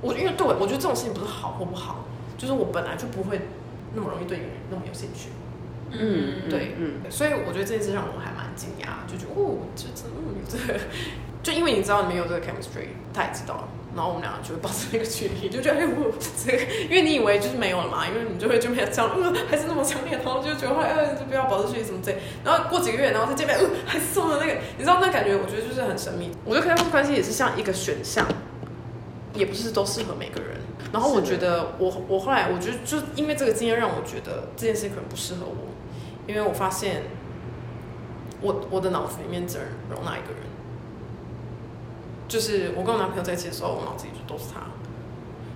[0.02, 2.06] 我因为对我，我觉得这种事情不是好或不好，
[2.38, 3.42] 就是我本来就不会
[3.96, 5.30] 那么容易对人那么有兴趣。
[5.92, 10.80] 嗯，对，嗯，所以我觉得这件事让我还蛮惊讶，就觉得哦，这这嗯这个，
[11.42, 13.68] 就因为你知道你没有这个 chemistry，他也知道了。
[14.00, 16.10] 然后我们两个就会保持那个距离，就觉得哎，我
[16.46, 22.18] 这个，因为你以为就是没有了嘛，因为你就会就没有这样，呃，还是那么强烈，然后就觉得哎，就不要保持距离什么之类。
[22.42, 26.32] 然后过几个月，然后再见面，呃，还是送了那个，你知道那感觉，我觉得就是很神秘。
[26.46, 28.26] 我觉得开放式关系也是像一个选项，
[29.34, 30.52] 也不是都适合每个人。
[30.94, 35.68] 然后我觉得我我后来我觉得就因为这个经验让我觉得这件事可能不适合我，
[36.26, 37.04] 因为我发现
[38.40, 40.49] 我我的脑子里面只能容纳一个人。
[42.30, 44.62] 就是我跟我男朋友在一起的时候，我脑子里就都是他。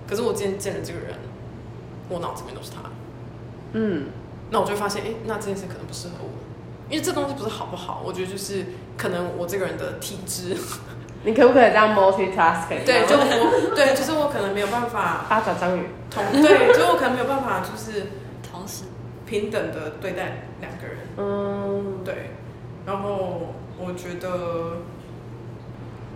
[0.06, 1.14] 可是我今天见了这个人，
[2.10, 2.90] 我脑子里面都是他。
[3.72, 4.08] 嗯，
[4.50, 6.28] 那我就会发现，哎、欸，那这件事可能不适合我，
[6.90, 8.02] 因为这东西不是好不好？
[8.04, 8.66] 我觉得就是
[8.98, 10.56] 可能我这个人的体质。
[11.24, 12.84] 你可不可以这样 multitasking？
[12.84, 15.84] 对，就我对，就是我可能没有办法八爪章鱼。
[16.10, 18.08] 同对，就我可能没有办法，就是
[18.42, 18.84] 同时
[19.24, 20.98] 平等的对待两个人。
[21.16, 22.30] 嗯，对。
[22.84, 24.82] 然后我觉得。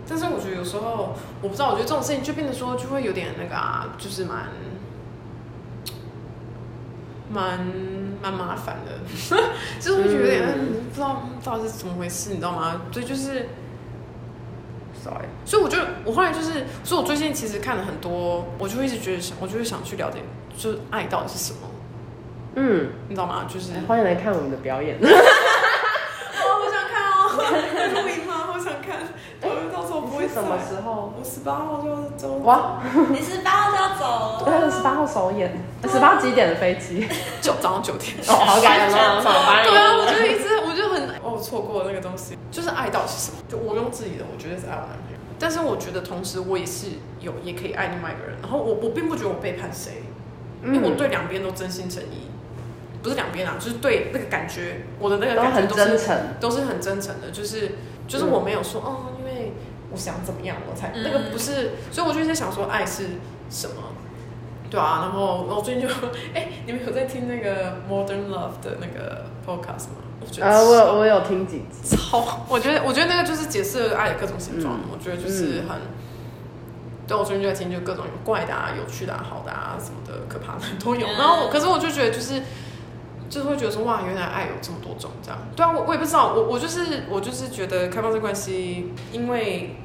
[0.09, 4.49] 但是我觉得有时候，我不知道，我觉得这种事情就变得说，就会有点那个啊，就是蛮
[7.31, 7.59] 蛮
[8.19, 8.99] 蛮麻烦的，
[9.79, 12.81] 就是会觉得有点、嗯、不知道到底是怎么回事，你知道吗？
[12.91, 13.49] 所以就是
[15.03, 20.19] ，sorry，所以我就我后来就是，所以我最近其实看了很多，我就会一直觉得想，我就会想去了解，
[20.57, 21.59] 就是爱到底是什么，
[22.55, 23.45] 嗯，你知道吗？
[23.47, 24.97] 就是欢迎来看我们的表演。
[30.33, 31.13] 什么时候？
[31.17, 32.33] 我十八号就要走。
[32.43, 32.81] 哇！
[33.09, 34.45] 你十八号就要走？
[34.45, 35.57] 对，十八号首演。
[35.89, 37.07] 十八几点的飞机？
[37.41, 38.15] 九早上九点。
[38.27, 39.21] 哦，好感人啊！
[39.63, 42.37] 对啊，我就一直，我就很，哦，错过了那个东西。
[42.51, 43.37] 就是爱到底是什么？
[43.49, 45.19] 就我用自己的，我觉得是爱我男朋友。
[45.39, 46.87] 但是我觉得同时我也是
[47.19, 48.37] 有，也可以爱另外一个人。
[48.41, 50.03] 然后我我并不觉得我背叛谁，
[50.65, 52.29] 因为我对两边都真心诚意。
[53.01, 57.31] 不是两边啊，就是对那个感觉，我的那个感觉都是很真诚，都是很真诚的。
[57.31, 59.18] 就是就是我没有说哦，因为。
[59.91, 63.07] 我想怎么样，我才那个不是，所以我就在想说，爱是
[63.49, 63.75] 什么？
[64.69, 65.93] 对啊，然后我最近就，
[66.33, 69.97] 哎，你们有在听那个 Modern Love 的那个 podcast 吗？
[70.21, 71.97] 我觉得啊，我有我有听几集。
[71.97, 75.79] 超，我觉得我觉得那个就是解释爱的各种形状，我觉得就是很
[77.07, 81.07] 对，我最近就在听，就各种有怪的啊、有趣的啊、好的啊什么的、可怕的都有。
[81.07, 82.41] 然后我，可是我就觉得就是。
[83.29, 85.39] 就是会觉得说哇，原来爱有这么多种这样。
[85.55, 89.75] 对啊，我我也不知道，我我就是我就是觉得开放式关系，因为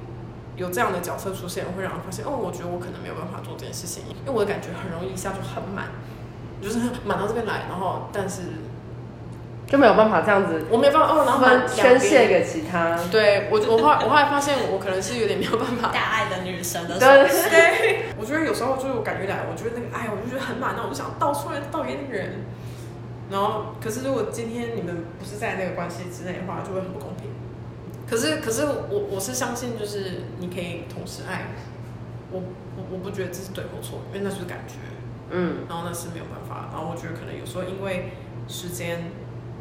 [0.56, 5.86] 有这样的角色出现，会让人发现哦，我觉得我可能没有办法做这件事情，因为我的感觉很容易一下就很满，
[6.62, 8.42] 就是满到这边来，然后但是
[9.66, 12.96] 就没有办法这样子，我没办法哦，然后宣泄给其他。
[13.10, 18.04] 对我我后来我后来发现我可能是有点没有办法大爱的女生的，对对。
[18.16, 22.44] 我觉得有时候就是我感觉来，我觉得那个爱，我就觉得很满，那我就想倒出来倒给那个人。
[23.30, 27.30] 然后，可是如果今天你们不是在那个关系之内的话，就会很不公平。
[28.06, 31.46] 可是，可是我我是相信，就是你可以同时爱
[32.30, 32.42] 我，
[32.76, 34.74] 我我不觉得这是对或错，因为那是感觉，
[35.30, 36.68] 嗯，然后那是没有办法。
[36.70, 38.12] 然后我觉得可能有时候因为
[38.46, 39.10] 时间、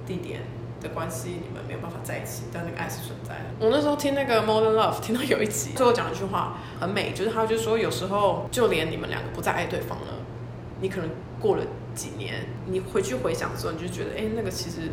[0.06, 0.41] 地点
[0.82, 3.45] 的关系，你们没有办法在一起，但那个爱是存在的。
[3.62, 10.08] 我那时候听那个 Modern Love，听到有一集，最后讲一句话很美，就是他就说有时候就连你们两个不再爱对方了，
[10.82, 11.63] 你可能过了。
[11.93, 14.91] 几年，你回去回想的时候，你就觉得，哎、那个其实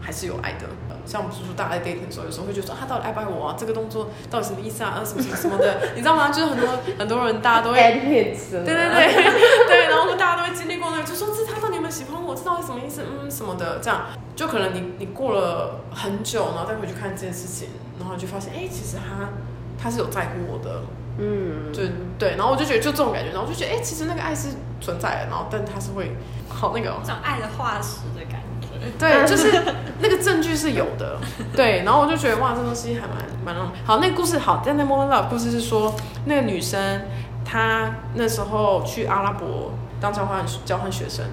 [0.00, 0.66] 还是有爱的。
[1.04, 3.56] 像我们叔叔大家在 dating 的时候，有时候会觉得说，他到底爱不爱我啊？
[3.58, 4.90] 这个动作到底什么意思啊？
[4.90, 6.30] 啊，什么什么什么的， 你知道吗？
[6.30, 6.68] 就是很多
[6.98, 12.34] 很多人，大家都会，对对对对，然后大家都会经历过那个，就说这他到底有没有喜欢我？
[12.36, 13.02] 这到底什么意思？
[13.02, 17.68] 嗯，什么的，这样就可能你你过了很久，然后再回去看这件事情，
[17.98, 19.28] 然后就发现，哎、其实他
[19.76, 20.82] 他是有在乎我的。
[21.18, 21.82] 嗯，就
[22.18, 24.48] 对，然后我就觉得就这种感觉，然后我就觉得，哎、欸，其实那个爱是
[24.80, 26.16] 存在的，然后但它是会
[26.48, 29.62] 好那个、喔，这种爱的化石的感觉，对，就是
[30.00, 31.18] 那个证据是有的，
[31.54, 33.74] 对，然后我就觉得哇，这东西还蛮蛮浪漫。
[33.84, 35.94] 好，那个故事好，在那 Modern Love 故事是说，
[36.24, 37.02] 那个女生
[37.44, 41.26] 她那时候去阿拉伯当交换交换学生，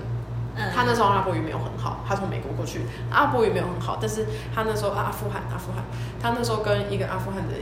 [0.55, 5.85] 嗯，她那时候阿拉伯语没有很好，她从美国过去，阿拉伯语没有很好，但是她那时候阿富汗阿富汗，
[6.21, 7.53] 她那时候跟一个阿富汗的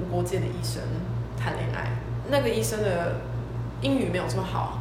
[0.00, 0.80] 无国界的医生。
[1.46, 1.92] 谈恋爱，
[2.28, 3.20] 那个医生的
[3.80, 4.80] 英语没有这么好，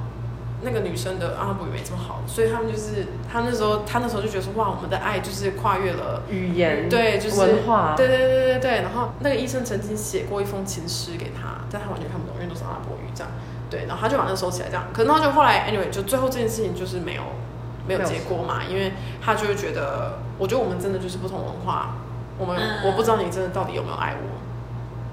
[0.64, 8.72] 那个女生的阿拉伯语没这么好，所以他们就是他那时候他那时候就觉得说哇，我们的爱就是跨越了语言，对，就是文化，对对对对对。
[8.82, 13.32] 然后那个医生曾经写过一封情诗给他，但他完全看不懂，因为都是阿拉伯语这样。
[13.70, 14.86] 对，然后他就把那收起来这样。
[14.92, 17.22] 可能他就后来，anyway，就最后这件事情就是没有
[17.88, 21.96] 没有结果嘛，因为他就会觉得，我觉得我们真的就是不同文化，
[22.38, 24.35] 我们、嗯、我不知道你真的到底有没有爱我。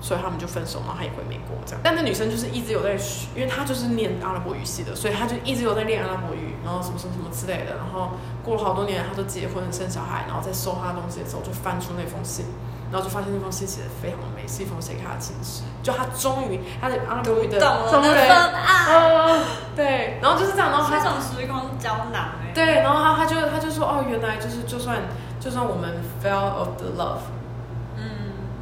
[0.02, 1.80] 所以他们就分手，然后他也回美国这样。
[1.84, 7.76] 但那女生就是一直有在学，因为她就是念阿拉伯语系的，所以她就一直有在练阿拉伯语，然后什么什么什么之类的。
[7.76, 8.10] 然后
[8.42, 12.46] 过了好多年，她都结婚生小孩，然后在收她的东西的时候，就翻出那封信，
[12.90, 15.62] 然后就发现那封信写的非常的美，是一封写给她的情诗。
[15.84, 19.38] 就她终于，她的阿拉伯语的终于啊，
[19.76, 24.98] 对，然后就是这样，然后她这种时光胶囊哎，对，然后她她就她就说哦，原来就是就算
[25.38, 27.22] 就算我们 fell of the love。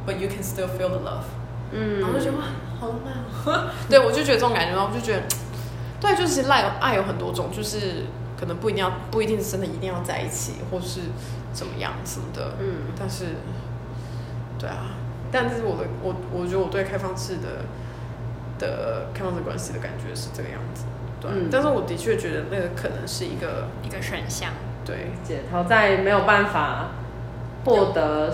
[0.03, 1.29] But you can still feel the love，
[1.71, 2.43] 嗯，然后就觉得哇，
[2.79, 3.13] 好浪漫
[3.45, 3.69] 哦。
[3.87, 5.21] 对，我就觉得这种感觉，然后我就觉得，
[5.99, 11.01] 对，就是其实爱有爱有很多种，就是可能不一定要，不一定是真的一定要在一起，或是
[11.53, 12.77] 怎么样什么的，嗯。
[12.97, 13.25] 但是，
[14.57, 14.97] 对啊，
[15.31, 17.65] 但是我的我我觉得我对开放式的
[18.57, 20.85] 的开放式关系的感觉是这个样子，
[21.21, 21.29] 对。
[21.31, 24.49] 嗯，但是我的确觉得那个可能是一个一个选项，
[24.83, 25.11] 对。
[25.23, 26.87] 解套在没有办法
[27.65, 28.33] 获得。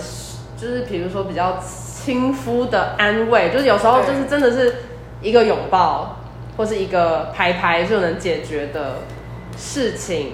[0.58, 4.76] 就是比如说比较亲肤的安慰，就是有时候就是真的是
[5.22, 6.18] 一个拥抱
[6.58, 9.02] 或是一个拍拍就能解决的
[9.56, 10.34] 事情，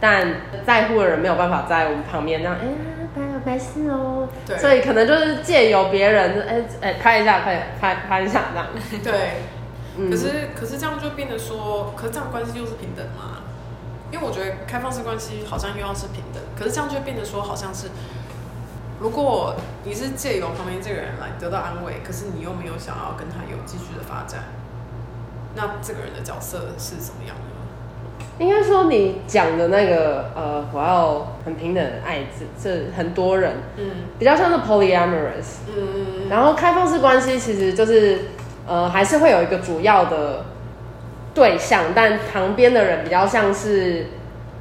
[0.00, 4.28] 但在乎的人没有办法在我们旁边这样，哎、欸，拍了拍事哦。
[4.44, 4.58] 对。
[4.58, 8.66] 所以可能就是借由别人，哎、欸、哎、欸、拍一下，拍拍拍一下这样。
[9.04, 9.12] 对。
[9.98, 13.42] 嗯、可是可是这样就变得说，可是这样关系就是平等嘛？
[14.10, 17.88] 因为我觉得开放式关系好像又要是平等，可是这样就变得说好像是。
[19.00, 24.44] 如果你是借由旁边这个人来得到安慰，可是你又没有想要跟他有继续的发展，
[25.56, 27.42] 那这个人的角色是怎么样的？
[28.38, 38.18] 应该说你讲的那个呃，我要很平等的爱，这这很多人，嗯，比较像是 polyamorous，嗯，然后开放式关系其实就是
[38.66, 40.44] 呃，还是会有一个主要的
[41.34, 44.08] 对象，但旁边的人比较像是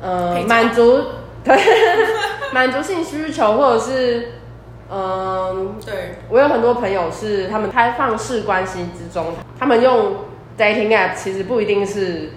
[0.01, 1.03] 呃满足，
[1.43, 1.57] 对。
[2.51, 4.29] 满足性需求，或者是，
[4.91, 10.15] 嗯，对，我有很多朋友是他们开放式关系之中，他们用
[10.57, 12.31] dating app，其实不一定是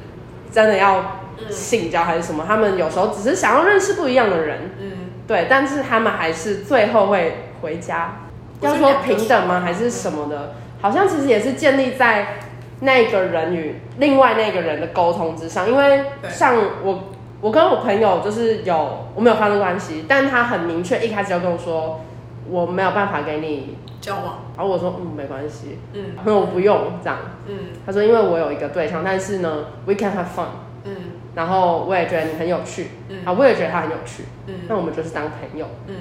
[0.53, 4.93] 真的要性交还是什么，他们有时候只是想要认识不一样的人，嗯，
[5.27, 8.17] 对，但是他们还是最后会回家。
[8.61, 9.61] 要说平等吗？
[9.65, 10.55] 还是什么的？
[10.81, 12.39] 好像其实也是建立在
[12.81, 17.12] 那个人与另外那个人的沟通之上，因为像我。
[17.43, 22.01] 我跟我朋友就是有，我们有发生关系，但他很明确一开始就跟我说，
[22.49, 24.39] 我没有办法给你交往。
[24.57, 27.19] 然后我说，嗯，没关系，嗯，那我不用这样。
[27.49, 30.47] 嗯，他说，因为我有一个对象，但是呢，we can have fun。
[30.85, 30.95] 嗯，
[31.35, 35.95] 然后我也觉得你很有趣，嗯，啊，我也觉得他很有趣，嗯，那我们就是当朋友，嗯。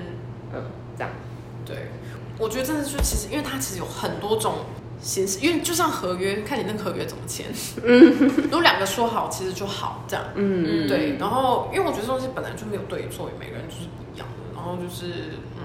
[0.53, 0.61] 嗯，
[0.95, 1.11] 这样。
[1.65, 1.87] 对，
[2.37, 4.53] 我觉得真的就其实，因为他其实有很多种
[5.01, 7.47] 形式，因为就像合约，看你那个合约怎么签。
[7.83, 10.23] 嗯，如果两个说好，其实就好这样。
[10.35, 11.17] 嗯，对。
[11.17, 14.55] 然后，因为我觉得这东西本来就没有对错，每个人就是不一样的。
[14.55, 15.63] 然后就是，嗯，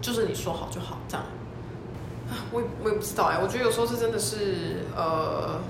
[0.00, 1.26] 就是你说好就好这样。
[2.30, 5.60] 啊，我也我也不知道哎，我觉得有时候是真的是呃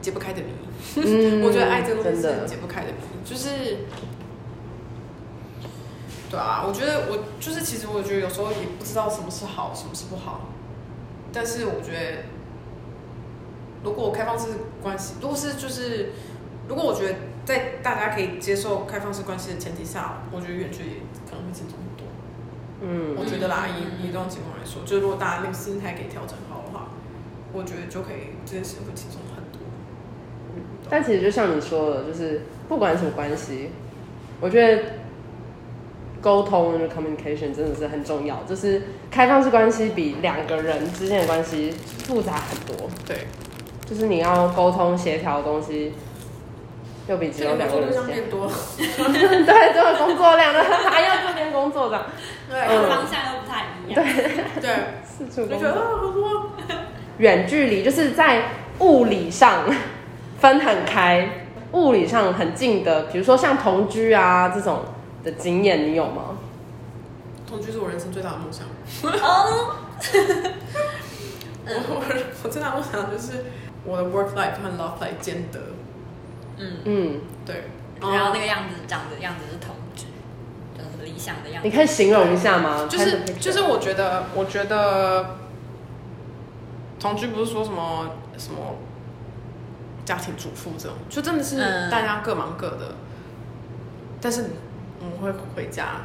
[0.00, 0.48] 解不开的谜。
[0.96, 3.48] 嗯， 我觉得爱这个东西是解不开的谜，就是。
[6.28, 10.48] 对啊，我觉得我就是，其实我觉得有时候也不知道什么是好，什么是不好。
[11.32, 12.24] 但是我觉得，
[13.84, 14.48] 如果开放式
[14.82, 16.10] 关系，如果是就是，
[16.68, 20.90] 如果我觉得在大家可以接受开放式关系的前提下，我觉得远距离
[21.30, 22.06] 可能会轻松很多。
[22.80, 26.88] 嗯，我觉得啦，以以这种情况来说，就是如果大家那个心态可以调整好的话，
[27.52, 29.60] 我觉得就可以这件事情会轻松很多。
[30.90, 33.70] 但其实就像你说的，就是不管什么关系，
[34.40, 34.82] 我觉得。
[36.26, 41.70] 沟通 communication 真的是很重要，就是开放式关系比两个人之间的关系
[42.02, 42.90] 复杂很多。
[43.06, 43.28] 对，
[43.88, 45.92] 就是你要沟通协调的东西，
[47.06, 48.50] 又比只有两个人变多。
[48.76, 52.06] 对，这个工作量的 还要这边工作的，
[52.50, 54.02] 对，嗯、方向又不太一样。
[54.02, 54.70] 对对，
[55.04, 55.70] 四处工作。
[55.70, 56.76] 觉
[57.18, 58.48] 远距离就是在
[58.80, 59.62] 物理上
[60.40, 64.80] 分很开，物理上很近的，比如说像同居啊这种。
[65.26, 66.38] 的经验你有吗？
[67.48, 68.66] 同居是我人生最大的梦想。
[69.02, 69.76] 哦，
[71.66, 73.44] 我我最大梦想就是
[73.84, 75.60] 我的 work life 和 love life 兼得。
[76.58, 77.64] 嗯嗯，对。
[78.00, 80.06] 然后那个样子长的样子是同居，
[80.76, 81.68] 就是理想的样子。
[81.68, 82.86] 你可以形容一下吗？
[82.88, 85.36] 就是就是，我觉得我觉得
[87.00, 88.76] 同居不是说什么什么
[90.04, 92.94] 家庭主妇这种，就真的是大家各忙各的，
[94.20, 94.50] 但是。
[95.00, 96.02] 我们会回家，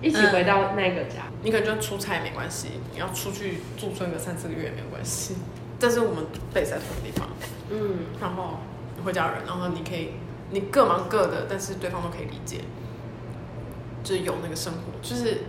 [0.00, 1.24] 一起回到那个家。
[1.42, 5.36] 你可能就出差也没关系，你要出去驻村个三四个月也没有关系。
[5.78, 7.28] 但是我们 base 在同一个地方，
[7.70, 8.60] 嗯，然后
[8.96, 10.12] 你回家人，然后你可以
[10.50, 12.60] 你各忙各的，但是对方都可以理解，
[14.02, 15.42] 就是有那个生活，就是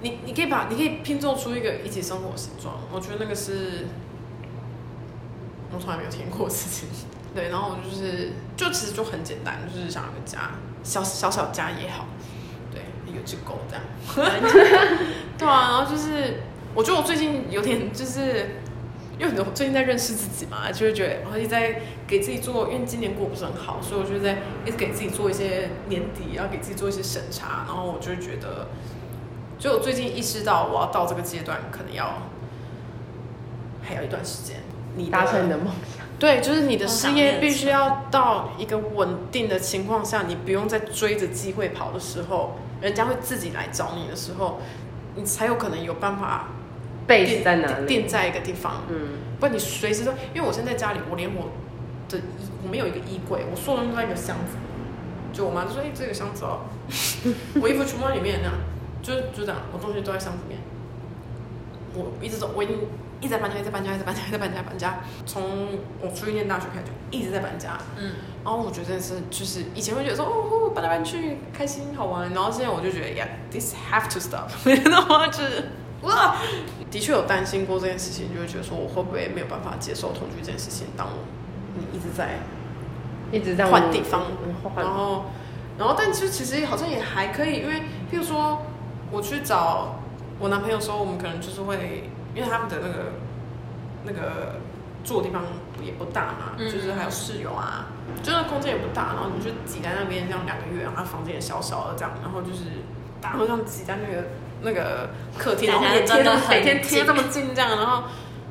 [0.00, 2.80] 你你可以把你可以拼凑出一个一起生活的形状。
[2.92, 3.86] 我觉得那个是
[5.72, 6.88] 我从来没有听过的事情。
[7.32, 10.50] 对，然后我就是就其实就很简单，就是想要个家。
[10.82, 12.06] 小小小家也好，
[12.72, 14.42] 对，一个只狗这样，
[15.38, 16.42] 对啊，然后就是，
[16.74, 18.56] 我觉得我最近有点就是，
[19.18, 28.68] 因为我最近在认识自己嘛，就会觉得，然后一直在给自己做，因为今年过不是很好，所以我就在一直给自己做一些年底要给自己做一些审查，然后我就会觉得，
[29.58, 32.22] 就我最近意识到我要到这个阶段，可能要
[33.82, 34.56] 还有一段时间，
[34.96, 35.66] 你达成你的梦
[35.96, 35.99] 想。
[36.20, 44.60] 对，就是你的事业必须要到一个稳定的情况下，你不用再追着机会跑的时候，人家会自己来找你的时候，
[45.16, 46.48] 你才有可能有办法
[47.08, 48.82] 定在哪里，定在一个地方。
[48.90, 51.50] 嗯，不然你随时都，因为我现在在家里，我连我
[52.10, 52.22] 的衣，
[52.62, 54.58] 我没有一个衣柜，我所有东西都在一个箱子。
[55.32, 56.60] 就我妈就说：“哎、欸，这个箱子哦，
[57.62, 58.58] 我衣服全部在里面，那样，
[59.00, 60.60] 就就这样，我东西都在箱子里面。
[61.94, 62.76] 我一直走，我已经。”
[63.20, 65.00] 一直在搬家，一直在搬家，一直在搬家，一直在搬家，搬家。
[65.26, 65.42] 从
[66.00, 67.78] 我出去念大学开始就一直在搬家。
[67.98, 74.48] 嗯，然后我觉得是就是以前会觉得说哦，搬来搬去开心好玩，然后现在我就觉得呀，this have to stop。
[74.64, 75.70] 然后就是
[76.02, 76.36] 哇，
[76.90, 80.86] 的确有担心过这件事情，就会觉得说我会不会没有办法接受同居这件事情？
[80.96, 81.12] 当我
[81.76, 82.38] 你一直在
[83.30, 84.22] 一直在换地方，
[84.76, 85.26] 然后
[85.78, 88.62] 然后但其实其实好像也还可以，因为譬如说
[89.10, 89.96] 我去找
[90.38, 92.08] 我男朋友的时候，我们可能就是会。
[92.34, 93.12] 因为他们的那个
[94.04, 94.56] 那个
[95.04, 95.42] 住的地方
[95.82, 97.86] 也不大嘛，嗯、就是还有室友啊，
[98.22, 102.84] 就是空间也不大，然后你就挤在那边这样两个月，然后房间也小小的这样，然后就是
[103.20, 104.28] 大家都这样挤在那个
[104.62, 108.04] 那个客厅，然后每天每天贴这么近这样，然后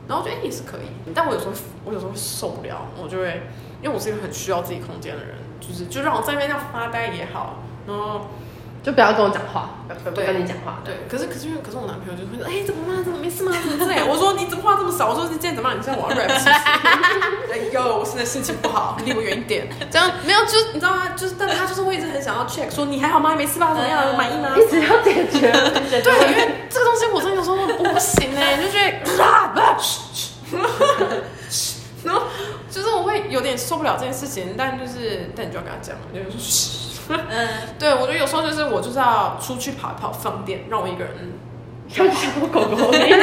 [0.08, 1.54] 然后我觉得也是可以，但我有时候
[1.86, 3.44] 我有时候会受不了，我就会
[3.82, 8.28] 因为我是一个很需要自己空间的人，就是就让我在那边这样发呆也好，然后。
[8.82, 9.70] 就不要跟我讲话，
[10.06, 10.80] 不跟你讲话。
[10.86, 13.04] 对，可是可是因为可是我男朋友就会说，哎，怎么吗？
[13.04, 13.52] 怎么没事吗？
[13.62, 14.08] 怎么这样？
[14.10, 15.10] 我说你怎么话这么少？
[15.10, 15.78] 我说你今天怎么样？
[15.78, 16.50] 你现在玩 rap 是不是？
[17.52, 19.68] 哎呦，我现在心情不好，离我远一点。
[19.92, 21.10] 这样没有，就是你知道吗？
[21.16, 23.36] 就是，但他就是会一直很想要 check，说你还好吗？
[23.36, 23.74] 没事吧？
[23.76, 24.16] 怎么样？
[24.16, 24.56] 满意吗？
[24.56, 25.52] 一直要解决。
[25.52, 29.78] 对，因为这个东西我真的有时候我不行哎，就觉得啊，不要，
[32.06, 32.24] 然后
[32.72, 36.89] 就是我会有点受不了这件事情，但就是但你就要跟他讲，就是。
[37.10, 37.48] 嗯，
[37.78, 41.14] 对，我觉得有时候就是我就是要出去跑一跑，放电，让我一个人
[41.90, 43.20] 像小狗狗一样，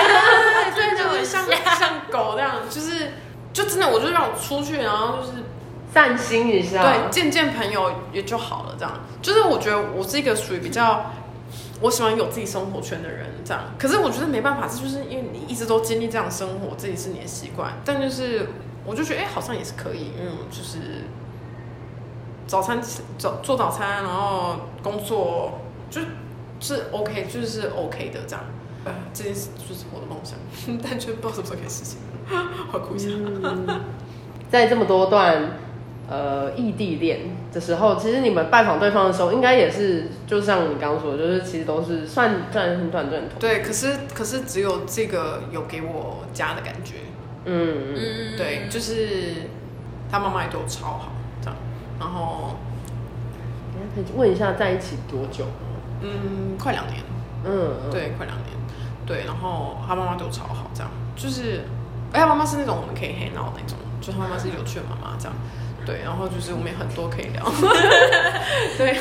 [0.75, 1.45] 对， 就是像
[1.79, 3.13] 像狗这样，就是
[3.53, 5.45] 就真的，我就让我出去，然后就是
[5.93, 8.75] 散心一下，对，见见朋友也就好了。
[8.79, 11.07] 这样，就是我觉得我是一个属于比较。
[11.83, 13.63] 我喜欢有自己生活圈的人，这样。
[13.79, 17.71] 可是我觉得没办法，这就是因为你一直都经历这样生活，这也是你的习惯。
[17.85, 18.49] 但就是，
[18.87, 20.79] 我就觉得，哎、欸，好像也是可以，因为就是
[22.47, 22.81] 早餐
[23.19, 26.01] 早做早餐，然后工作就
[26.61, 28.45] 是 OK，就是 OK 的这样。
[28.85, 30.39] 呃，这件事就是我的梦想，
[30.83, 31.99] 但却不知道什么时候可以实现。
[32.71, 33.09] 好哭一下。
[33.11, 33.81] 嗯、
[34.51, 35.59] 在这么多段。
[36.09, 37.19] 呃，异地恋
[37.53, 43.23] 的时候，其实你们拜访对方的时候，应该也是，就像你刚刚说的，就是其实都是算算很短暂。
[43.41, 46.95] 对，可是可是只有这个有给我家的感觉。
[47.45, 49.49] 嗯嗯，对，就是
[50.09, 51.09] 他妈妈也对我超好。
[51.99, 52.57] 然后，
[53.95, 55.45] 可以问一下，在一起多久？
[56.01, 57.01] 嗯，快两年。
[57.45, 58.57] 嗯，对，快两年。
[59.07, 60.91] 对，然后他妈妈对我超好，这样。
[61.15, 61.63] 就是，
[62.13, 65.35] 哎，他妈妈是那种我们可以 hang out 那种，就他妈妈是有趣的妈妈，这样。
[65.87, 67.45] 对，然后就是我们也很多可以聊，
[68.77, 68.99] 对，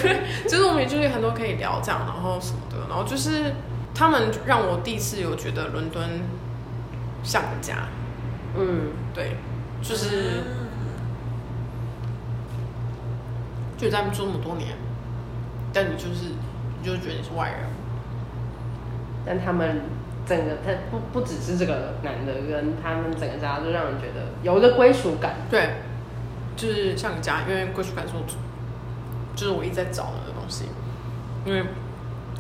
[0.47, 3.55] 就是我们也就是很多可以聊这样，然后什么的，然后就是
[3.95, 6.07] 他们让我第一次有觉得伦敦
[7.23, 7.87] 像个家，
[8.55, 9.35] 嗯，对，
[9.81, 10.43] 就是
[13.77, 14.69] 就在那住那么多年，
[15.73, 16.31] 但你就是
[16.81, 17.69] 你就觉得你是外人，
[19.25, 19.81] 但他们
[20.25, 25.69] 整个他不不只是这个男的跟他们整个家，就让人觉得有一个归属感，对。
[26.57, 28.23] 就是像你家，因为归属感是我，
[29.35, 30.69] 就是我一直在找的那个东西。
[31.43, 31.61] 因为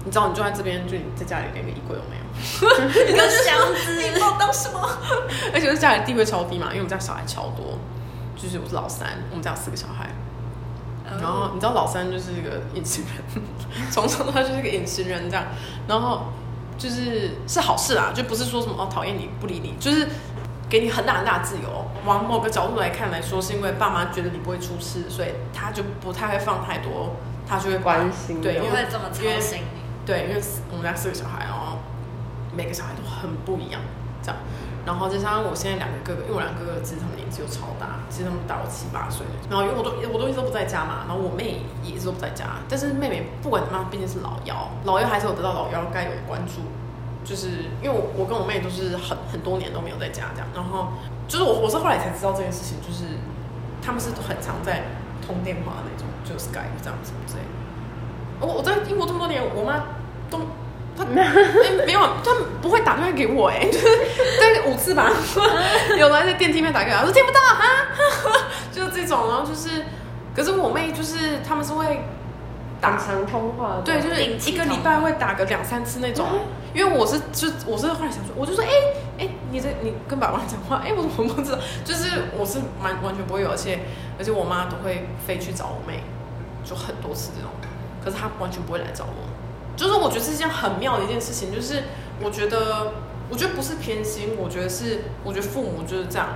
[0.05, 4.79] 你知道，你就在这边，就你在家里连个衣柜都没有， 一个箱子，你不知道当什么。
[5.53, 7.77] 而且是家里地位超低嘛，因为我们家小孩超多，
[8.37, 10.14] 就是我是老三，我们家有四个小孩。
[11.19, 13.43] 然后你知道老三就是一个隐形人，
[13.91, 15.45] 从小到大就是一个隐形人这样。
[15.87, 16.27] 然后
[16.77, 20.07] 就是是好事啦，就不是说什么哦讨厌你不理你，就是。
[20.67, 27.15] 给你很大很大自由，往某个角度来看来说，是因为爸妈觉得你不会出事，所以他就不太会放太多，
[27.47, 29.59] 他就会关心，对，因为这么操心。
[30.07, 30.41] 对，因为
[30.71, 31.77] 我们家四个小孩，然后
[32.51, 33.79] 每个小孩都很不一样，
[34.23, 34.37] 这样。
[34.85, 39.25] 然后再加上我现在两个哥哥，因为我两个哥哥其实他们年纪又超大，其实他们大我七八岁。
[39.49, 46.61] 然后因为我都我都一直都不在家嘛，然后我妹也一直都不在家，但是妹妹不管怎么样，毕竟是老幺，老幺还是有得到老幺该有的关注。
[47.25, 50.93] 就是因为我我跟我妹都是很很多年都没有在家这样，然后
[51.27, 53.17] 就是我我是后来才知道这件事情，就是
[53.81, 54.83] 他们是很常在
[55.25, 57.41] 通电话那种，就是 Skype 这样子之类。
[58.39, 59.85] 我我在英国这么多年，我妈
[60.29, 60.37] 都
[60.97, 61.21] 她没
[61.85, 62.31] 没有，他
[62.61, 63.87] 不会打电话给我哎，就 是
[64.39, 65.11] 大概五次吧，
[65.99, 67.61] 有的在电梯里面打给我，说听不到啊，
[68.71, 69.85] 就是这种，然后就是，
[70.35, 72.01] 可是我妹就是他们是会。
[72.81, 74.21] 打长通话，对，就是
[74.51, 76.27] 一个礼拜会打个两三次那种。
[76.73, 78.75] 因为我是就我是后来想说，我就说，哎、欸、
[79.17, 81.57] 哎、欸，你这你跟爸爸讲话，哎、欸，我怎么不知道？
[81.85, 83.79] 就是我是完完全不会有，而且
[84.19, 86.03] 而且我妈都会飞去找我妹，
[86.65, 87.49] 就很多次这种。
[88.03, 89.23] 可是她完全不会来找我，
[89.75, 91.53] 就是我觉得是一件很妙的一件事情。
[91.53, 91.83] 就是
[92.21, 92.93] 我觉得
[93.29, 96.29] 我觉得不是偏心，我觉得是我觉得父母就是这样，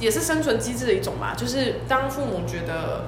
[0.00, 1.34] 也是生存机制的一种吧。
[1.36, 3.06] 就是当父母觉得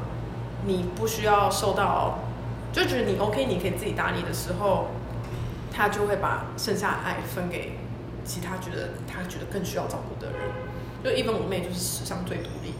[0.64, 2.20] 你不需要受到。
[2.72, 4.88] 就觉得你 OK，你可以自己打理的时候，
[5.72, 7.78] 他就会把剩下的爱分给
[8.22, 10.40] 其他觉得他觉得更需要照顾的人。
[11.02, 12.74] 就一般我妹就是史上最独立，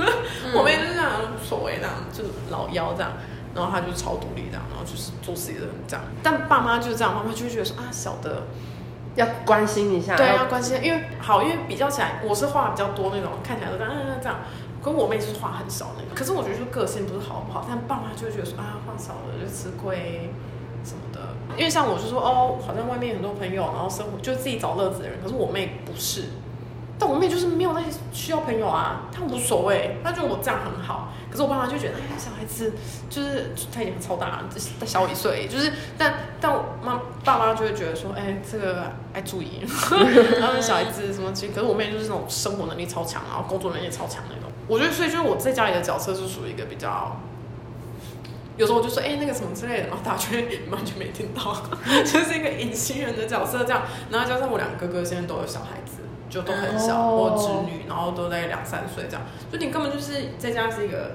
[0.56, 3.12] 我妹就是这样无所谓这样，就老幺这样，
[3.54, 6.04] 然后他就超独立这样，然后就是做自己的人这样。
[6.22, 8.44] 但爸妈就是这样，妈妈就会觉得说啊，小的
[9.14, 14.38] 要关心一下，对，要关心，因为好，因为比较起来，我是话比较多那种，看起来都这样这样。
[14.82, 20.28] 跟我妹就是话很少那个，可是我觉得就个性不是好不好，但爸妈就会觉得说啊，话少了就吃亏
[20.82, 21.20] 什么的。
[21.56, 26.30] 因为像我就说哦，好像外面很多朋友，然后生活就自己找乐子的人，可是我妹不是，
[27.02, 31.12] 但我妹就是没有那些需要朋友啊，她无所谓，她觉得我这样很好。
[31.28, 32.74] 可是我爸妈就觉得哎呀，小孩子
[33.10, 34.44] 就是他已经超大了，
[34.78, 39.66] 再小我一岁，就是但但我妈爸妈就会觉得说，哎，这个爱注意，
[40.38, 44.52] 然后小孩子什么，其实可是我妹就是那种生活能力超强，然后工作能力超强那种。
[44.68, 47.16] 我觉得，所以就是我在家里的角色是属于一个比较，
[48.56, 50.36] 有时候我就说，哎、那个什么之类的，然后大家就
[50.70, 51.56] 完全没听到，
[52.04, 53.82] 就是一个隐形人的角色这样。
[54.10, 56.01] 然后加上我两个哥哥现在都有小孩子，
[56.32, 59.22] 就都很小，我侄女，然后都在两三岁这样，
[59.52, 61.12] 就你根本就是在家是一个，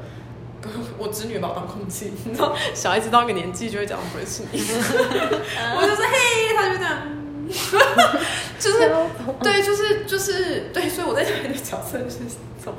[1.00, 4.60] 我侄女把我当空气，你知道，小孩子到一个年纪就会讲不会是你，
[5.76, 6.98] 我就是嘿，他就这样，
[8.60, 8.92] 就是
[9.42, 12.20] 对，就是就是对，所以我在家里的角色就是
[12.60, 12.76] 这种。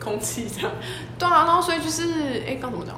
[0.00, 0.70] 空气这样，
[1.18, 2.94] 对啊，然后所以就是，哎，刚怎么讲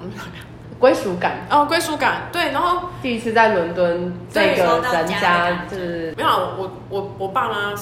[0.80, 1.46] 归属感。
[1.48, 7.76] 哦，归属感，对，然后第一次在伦敦这个人家就是没有我我我爸妈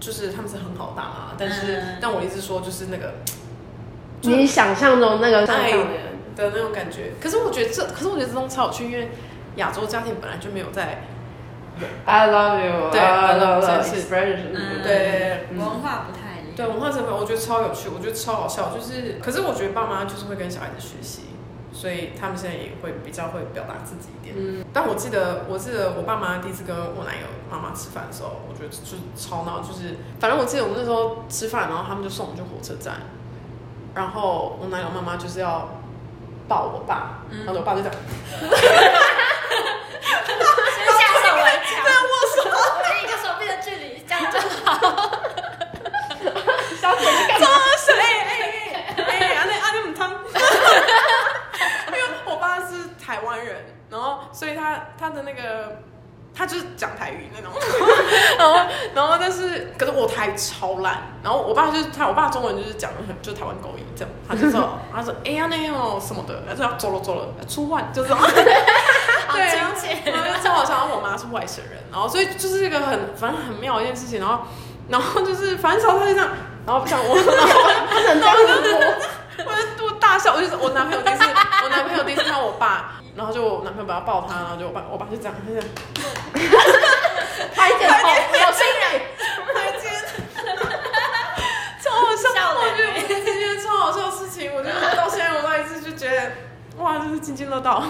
[0.00, 3.14] 就是他们是很好的爸妈，但是、嗯、但我一直说就是那个
[4.22, 5.70] 你想象中那个爱
[6.34, 9.10] 的那种感觉，可是我觉得这可是我觉得这种超有趣，因为
[9.56, 11.02] 亚洲家庭本来就没有在
[12.04, 21.22] I love you，对，I love you 对，文化不太一样，对文化成分我觉得超有趣，我觉得超好笑，就是可是我觉得爸妈就是会跟小孩子学习。
[21.72, 24.34] 所以他们现在也会比较会表达自己一点。
[24.36, 33.00] 嗯，但我记得，我记得我爸妈第一次跟我男友妈妈吃饭的时候，我觉得就超闹，就是反正我记得我们那时候吃饭，然后他们就送我们去火车站，
[33.94, 35.68] 然后我男友妈妈就是要
[36.48, 37.96] 抱我爸，然后我爸就这样，
[40.98, 44.68] 下手为强，对，握手，我们一个手臂的距离，这样就好。
[46.80, 47.46] 小姐，你干嘛？
[47.90, 48.28] 哎哎
[48.96, 50.00] 哎哎，阿内阿内姆汤。
[53.00, 53.56] 台湾人，
[53.90, 55.80] 然后所以他他的那个
[56.32, 57.50] 他就是讲台语那种，
[58.38, 58.60] 然后
[58.94, 67.84] 然后但是可是我台超烂，然后我爸就是他，我爸中文就是讲的很就是台湾口音这样，他就说 他说哎呀那哦什么的，他说要走了走了出外。
[67.92, 68.22] 就是这种，
[69.32, 74.44] 对啊，正好像我妈是外省人，然后所以就是一个很反正很妙的一件事情，然后
[74.88, 76.28] 然后就是反正他就这样，
[76.64, 77.26] 然后不想我，然
[78.32, 81.24] 后我就我就我大笑，我就是我男朋友第一次
[81.64, 82.99] 我男朋友第一次看我爸。
[83.16, 85.64] 然后就我男朋友把他抱他，然后就我爸我爸就这样，他这样，
[87.54, 87.94] 拍肩头，
[88.34, 88.84] 有心人，
[89.54, 89.82] 拍肩，
[91.82, 96.32] 超好笑，我觉得我这件超好笑的事情，我觉得到现在我那一次就觉得，
[96.78, 97.82] 哇，真是津津乐道，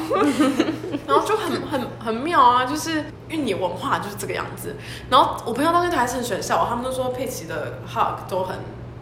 [1.06, 4.74] 然后就很很很妙啊，就是因为你文化就是这个样子，
[5.10, 8.58] 然后我朋友当时还是很喜欢笑，他们都说佩奇的 hug 都很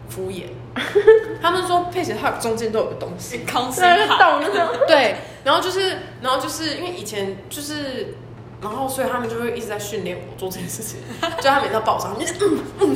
[0.09, 0.45] 敷衍。
[1.41, 3.39] 他们说佩奇他中间都有个东西，
[4.87, 8.15] 对，然后就是，然后就是因为以前就是，
[8.61, 10.99] 然后所以他们就会一直在训练我做这件事情，
[11.37, 12.95] 就他每次要抱上，就是嗯嗯，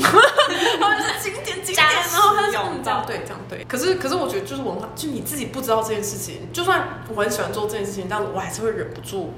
[0.80, 9.34] 然后就是经典经典，然后他就这样对这样对，可是可是我觉得就是文化，就你自己不知道这件事情，就算我很喜欢做这件事情，但我还是会忍不住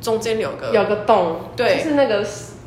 [0.00, 2.24] 中间有个有个洞，对，就是那个。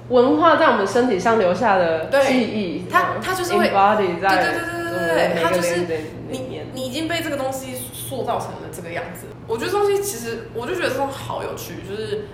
[0.09, 5.85] 文化在我们身体上留下的记忆，它它就是会对对对对对对，它就是
[6.29, 9.27] 你你已经被这个东西塑造成了这个样子。
[9.47, 12.25] 我觉得这东西其实，我就觉得这种好有趣，就是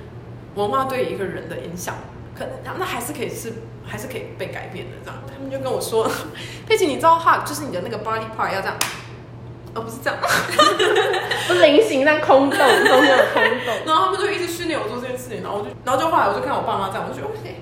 [0.55, 1.95] 文化对一个人的影响，
[2.37, 3.53] 可能那还是可以是
[3.85, 5.19] 还是可以被改变的这样。
[5.27, 6.09] 他们就跟我说，
[6.67, 8.77] 佩奇，你知道 hug 就是你的那个 body part 要这样。
[9.75, 10.19] 而、哦、不是这样，
[11.47, 13.73] 不是菱形，但空洞，中间有空洞。
[13.85, 17.61] 然后他们就一直训练我做这件事情，然后我就，然后就后来我就看我爸妈这样，我就觉得 OK，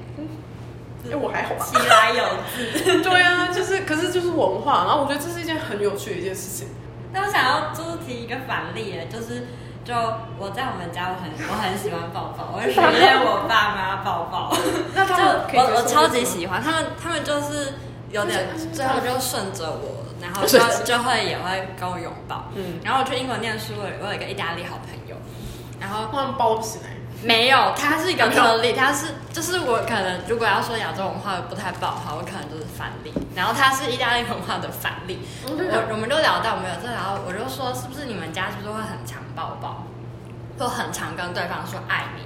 [1.06, 1.66] 因为我还好吧。
[1.66, 3.02] 其来有自。
[3.02, 6.68] 对啊，就是，可是就是文化，然后我觉得这是一件很有趣的一件事情。
[7.14, 9.48] 那我想要就是提一个反例，就是
[9.84, 9.96] 就
[10.38, 14.54] 我在我们家，我很我很喜欢抱抱，我会训练我爸妈抱抱。
[14.94, 17.74] 那他们就我我超级喜欢他们，他们就是
[18.12, 20.11] 有点 最后就顺着我。
[20.22, 25.16] 然后 就就会也会跟我拥抱，嗯，然后我去英国念书，我有一个意大利好朋友，
[25.80, 26.92] 然后他们抱起来，
[27.24, 39.86] 没有，他是一个 特例，他是就是我可能如果要说亚洲文化不太抱的话，我可能就是反例，然后他是意大利文化的反例，我我们就聊到我们有这聊，我就说是不是你们家是不是会很常抱抱，
[40.58, 42.22] 会很常跟对方说爱你？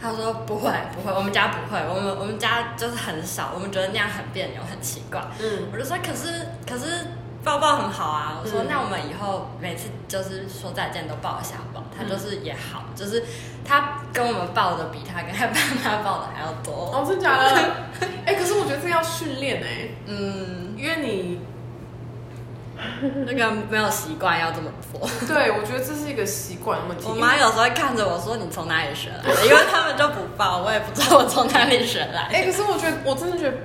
[0.00, 7.06] 他说不会不会，我们家不会，我们我们家就是很少，我们觉得那样很别扭，很奇怪，嗯，我就说可是可是。
[7.46, 13.22] 抱抱很好啊，我说、嗯、那我们以后每次就是说再见都抱一下抱，他就是也好，嗯、就是
[13.64, 16.90] 他跟我们抱的比他跟他爸妈抱的还要多。
[16.92, 17.54] 哦，真的假的？
[18.26, 21.38] 哎、欸，可是我觉得这要训练哎，嗯，因为你
[23.24, 25.08] 那个没有习惯要这么做。
[25.32, 27.06] 对，我觉得这是一个习惯问题。
[27.08, 32.22] 我妈有时候会看着我说：“你从哪里学来的？” 因为他们就不抱，我也不知道我从哪里学来。
[32.22, 33.56] 哎、欸，可是我觉得我真的觉得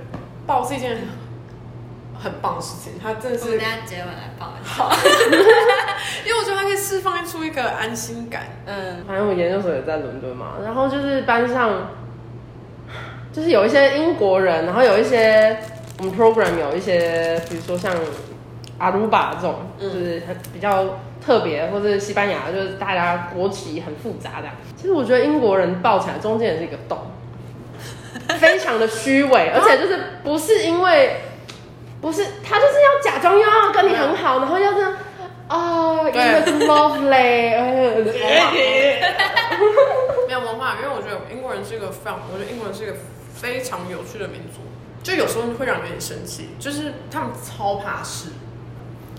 [0.45, 0.99] 抱是一件。
[2.21, 3.45] 很棒的事情，他真的是。
[3.45, 4.85] 我们等下接吻来抱一下。
[6.25, 8.43] 因为我觉得它可以释放出一个安心感。
[8.65, 11.89] 嗯，反正我研究所也在伦敦嘛，然后就是班上，
[13.33, 15.57] 就是有一些英国人，然后有一些
[15.99, 17.91] 我们 program 有一些，比如说像
[18.77, 24.47] 阿鲁巴这种，就是很比较特别，或者是西班牙，就是大家国旗很复杂的。
[24.75, 26.99] 其实我觉得英国人抱起来中间也是一个洞，
[28.39, 31.15] 非常的虚伪，而且就是不是因为。
[32.01, 34.93] 不是，他就是要假装又要跟你很好，然后要这样
[35.47, 37.05] 啊，you look lovely，
[40.27, 42.93] 没有文化，因为我觉得英国人是一个非常，我觉得英国人是一个
[43.35, 44.61] 非常有趣的民族，
[45.03, 48.29] 就有时候会让人有点生气，就是他们超怕事，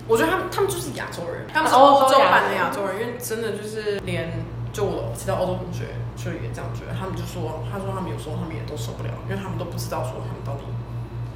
[0.07, 4.29] 我觉得他们他们就是亚洲人，他们是欧洲版的亚洲人，因为真的就是连
[4.73, 5.85] 就我其他欧洲同学
[6.17, 10.67] 就也这样觉得，他们就说，他说他们有时候他们也都受不了，因为他们都不知道说他们到底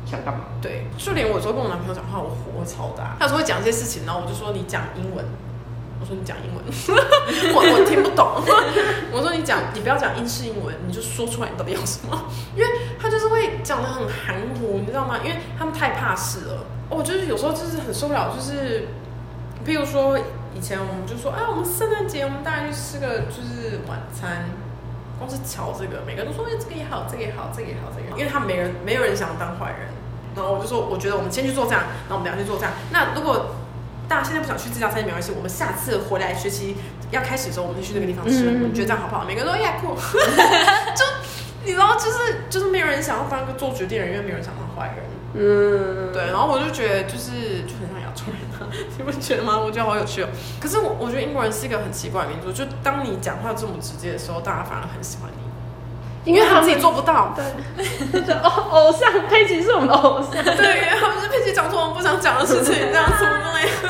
[0.09, 0.45] 想干嘛。
[0.61, 5.25] 对，就连我有时候跟我男朋友讲话，我火超大，他有时候会讲一些事情，然后我就说你讲英文。
[5.99, 6.63] 我说你讲英文，
[7.55, 8.37] 我我听不懂。
[9.11, 12.13] 我说你讲，你不要讲英式英文，你就说出来你到底要什么？
[12.55, 12.69] 因为
[13.01, 15.17] 他就是会讲的很含糊，你知道吗？
[15.23, 16.63] 因为他们太怕事了。
[16.87, 18.89] 我就是有时候就是很受不了，就是，
[19.65, 20.19] 比如说
[20.53, 24.45] 以前我们就说，啊，我们圣诞节我们大家去吃个就是晚餐，
[25.17, 29.89] 光是瞧这个，每个人都说，哎，这个也好，这个也好，这个也好，这个，因为他没人没有人想当坏人。
[30.37, 32.71] 然后我就说，我觉得我们先去做这样，然后我们俩去做这样。
[32.91, 33.55] 那如果
[34.07, 36.77] 大家现在不想去这家餐厅没关系，我们下次回来学习
[37.11, 38.51] 要开始的时候，我们就去那个地方吃。
[38.51, 39.25] 你、嗯、觉得这样好不好？
[39.25, 39.95] 每个人都呀酷，
[40.95, 41.03] 就
[41.65, 45.03] 你知道，就是就是没有人想要当一个做决定的人，因为没有人想当坏人。
[45.33, 46.27] 嗯，对。
[46.27, 49.59] 然后我就觉得就是就很像亚洲人啊， 你不觉得吗？
[49.59, 50.29] 我觉得好有趣哦。
[50.61, 55.46] 可是我我觉得英国人是一个很奇怪的民族，就当你讲话这么直接的时候，大家反而很喜欢你。
[56.27, 63.89] 因为他们自己做不到，对， 就偶偶像佩奇是我们的偶像，对，因为他们是佩奇讲出我们不想讲的事情，这样子对。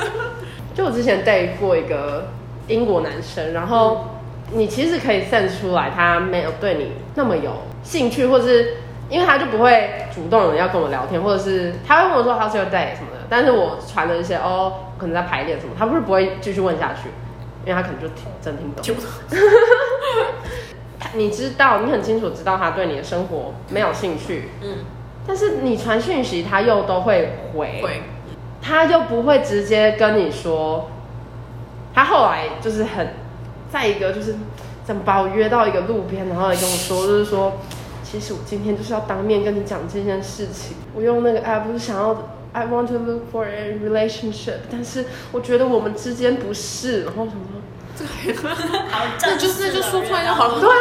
[0.75, 2.27] 就我之前 date 过一个
[2.67, 4.05] 英国男生，然后
[4.51, 8.75] 你其实可以 sense 出来，他没有对你那么有兴趣，或者是
[9.09, 17.09] 因为他就不会主动的要跟我聊天，或者是他会跟我说 How's your day 什么的，但是我传了一些哦，可能在排练什么，他不是不会继续问下去，
[17.65, 18.83] 因为他可能就听真听懂。
[18.83, 19.09] 听不懂
[21.13, 24.79] 你知道，你很清楚知道他对你的生活没有兴趣，嗯，
[25.25, 28.01] 但是你传讯息，他又都会回，会，
[28.61, 30.89] 他又不会直接跟你说，
[31.93, 33.13] 他后来就是很，
[33.69, 34.35] 再一个就是
[34.83, 37.53] 怎么把我约到一个路边，然后来跟我说，就是说，
[38.03, 47.41] 其实我今天就是要当面跟你讲这件事情，我用那个 app 不是想要，I want to look for a relationship，但是我觉得我们之间不是，然后什么。
[47.97, 48.39] 这个
[48.91, 50.59] 好，那就是就说出来就好了。
[50.59, 50.77] 对啊，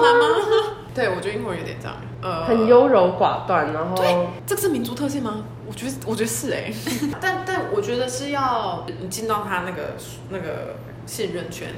[0.94, 5.44] 对，我觉得英国人有点这样，呃，很优柔寡断，然后对，这个是民族特性吗？
[5.66, 6.74] 我觉得，我觉得是哎、欸，
[7.20, 9.94] 但但我觉得是要你进到他那个
[10.28, 10.76] 那个
[11.06, 11.72] 信任圈，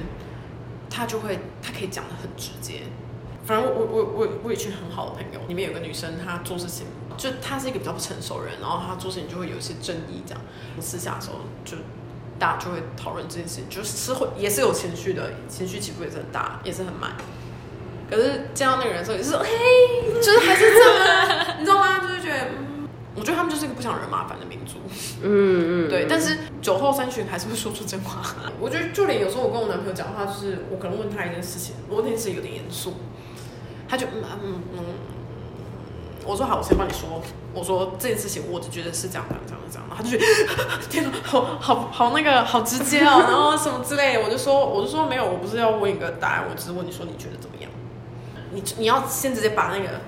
[0.89, 2.81] 他就会他可以讲的很直接。
[3.45, 10.41] 反正我我我我有一群很好的朋友，里面有个女生，她做事情就她是一个比较不成熟的人，然后她做事情就会有一些争议，这样
[10.81, 11.77] 私下的时候就。
[12.37, 17.11] 大家就会讨论这件事情，就是会也是有情绪的，情绪起伏也是很大，也是很满。
[18.09, 19.49] 可是见到那个人的时候，也是说，嘿，
[20.21, 21.99] 就是还是这样， 你知道吗？
[21.99, 22.47] 就是觉得，
[23.15, 24.77] 我觉得他们就是一个不想惹麻烦的民族。
[25.23, 26.05] 嗯嗯，对。
[26.07, 28.21] 但是酒后三巡还是会说出真话。
[28.59, 32.93] 我觉得就连有时候我跟我男朋友讲话，就是我可能问他一件事情，我问题是有点严肃，
[33.87, 34.79] 他就嗯嗯嗯。
[36.27, 37.21] 我说好，我先帮你说。
[37.53, 39.87] 我说这件事情，我只觉得是这样，这样，这样，这样。
[39.87, 44.21] 然后他就觉得 天哪，好好好那个好直接哦，然后什么之类的。
[44.21, 47.71] 我就说，我就说没有，我不是要问一个答案，我只是问你说你觉得怎么样。
[48.55, 50.01] 你你要先直接把那个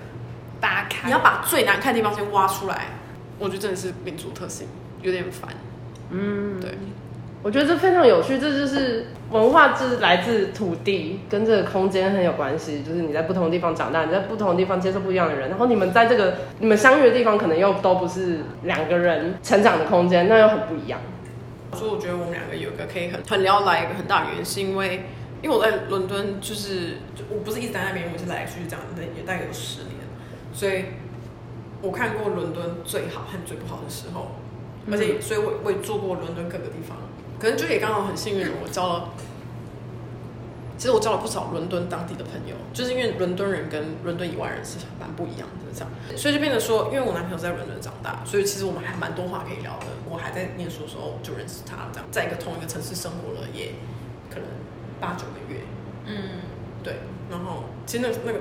[0.59, 2.85] 扒开，你要把最难看的地方先挖出来。
[3.37, 4.67] 我觉得真的是民族特性，
[5.03, 5.51] 有点烦。
[6.09, 6.71] 嗯，对。
[7.43, 12.81] 我觉得这非常有趣，这就是文化，就是来自土地，跟这个空间很有关系。
[12.81, 20.99] 就是你在不同的地方长大，你在不同的地方接受不一样的人，然后你们在这个你们相遇的地方，可能又都不是两个人成长的空间，那又很不一样。
[21.73, 25.05] 所以我觉得我们两个有一个可以很很聊来一个很大的原因，是因为
[25.41, 28.83] 因为我在伦敦，就是就我不是一直在那边，我是来来去去这样，
[29.15, 29.95] 也大概有十年，
[30.53, 30.85] 所以
[31.81, 34.31] 我看过伦敦最好和最不好的时候，
[34.91, 36.97] 而且所以我我也住过伦敦各个地方。
[37.39, 39.09] 可能就也刚好很幸运，我交了，
[40.75, 49.85] 其实我交了不少伦敦当地的朋友，就是因为伦敦人跟伦敦以外人是蛮不一样的这样，所以就变得说，因为我男朋友在伦敦长大，所以其实我们还蛮多话可以聊的。
[50.09, 53.73] 我还在念书的时候就认识他，这样在一个同一个城市生活了也
[54.31, 54.49] 可能
[54.99, 55.61] 八九个月，
[56.05, 56.41] 嗯，
[56.83, 56.97] 对。
[57.29, 58.39] 然后其实那那个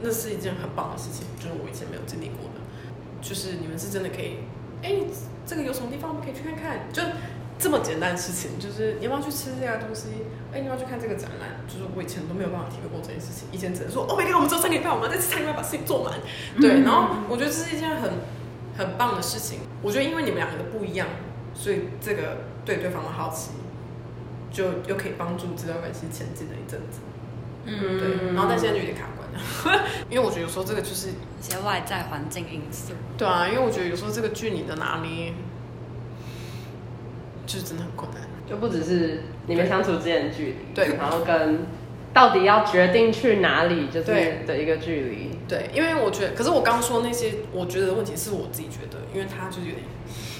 [0.00, 2.60] 那是一件很棒的事情，就是我以前没有经历过的，
[3.20, 4.38] 就是你们是真的可以，
[4.82, 4.94] 哎，
[5.46, 7.02] 这个有什么地方我们可以去看看，就。
[7.60, 10.06] 这么简单的事情，就是你要不要去吃这家东西？
[10.54, 11.58] 哎，你要不要去看这个展览？
[11.66, 16.14] 就是我以前都没有办法体会过这件事情，以前只能说，哦，没看我们只有三个礼拜，我们在这三个礼拜把事情做完。
[16.60, 18.12] 对，然后我觉得这是一件很
[18.78, 19.58] 很棒的事情。
[19.82, 21.08] 我觉得因为你们两个的不一样，
[21.52, 23.50] 所以这个对对方的好奇，
[24.50, 27.00] 就又可以帮助这段关系前进了一阵子。
[27.64, 28.34] 嗯，对。
[28.34, 32.92] 然后但现在就有点卡关了， 因为我觉得有时候这个就是一些外在环境因素。
[33.16, 35.32] 对啊，因为我觉得有时候这个距离的拿捏。
[37.46, 41.60] 就是真的很困难，就不只是你们相处之间的距离，对，然后跟
[42.12, 44.06] 到底要决定去哪里，就是
[44.46, 49.82] 的一个距离，对，因为我觉得，可是我刚说那些，我觉得的问题是我自己觉得，因为他就是有点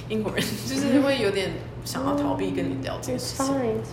[0.09, 1.53] 英国人就是会有点
[1.85, 3.47] 想要逃避跟你聊这件事情。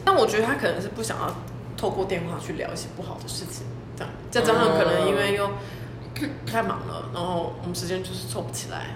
[0.03, 1.35] 但我觉得他可能是不想要
[1.75, 4.13] 透过电话去聊一些不好的事情，这样。
[4.31, 5.49] 再加上可能因为又
[6.45, 8.95] 太忙了，然后我们时间就是凑不起来。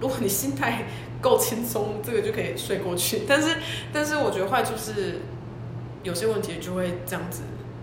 [0.00, 0.84] 如果你心态
[1.20, 3.22] 够轻松，这个就可以睡过去。
[3.28, 3.56] 但是，
[3.92, 5.20] 但是我觉得坏处是
[6.02, 7.42] 有些问题就会这样子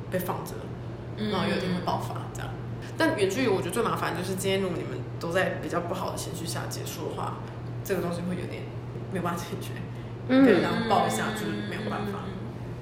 [0.10, 0.54] 被放着，
[1.18, 2.50] 然后有一天会爆发这样。
[2.98, 7.38] 但远距离我觉得最麻烦就是今天如果你们都在比较不好的情绪下结束的话，
[7.86, 8.64] 这个东西会有点
[9.14, 9.72] 没有办法解决。
[10.28, 12.26] 嗯，对，然后抱一下就是没有办法，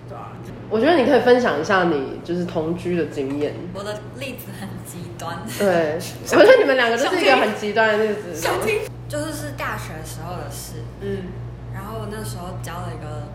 [0.09, 0.31] 对啊？
[0.69, 3.53] 我觉得你可以分享一下你就是同居的经验。
[3.73, 5.37] 我的例子很极端。
[5.59, 5.99] 对，
[6.33, 8.33] 我觉得你们两个就是一个很极端的例子。
[8.33, 8.79] 想听。
[9.09, 11.29] 就是是大学时候的事，嗯，
[11.71, 13.29] 然后我那时候交了一个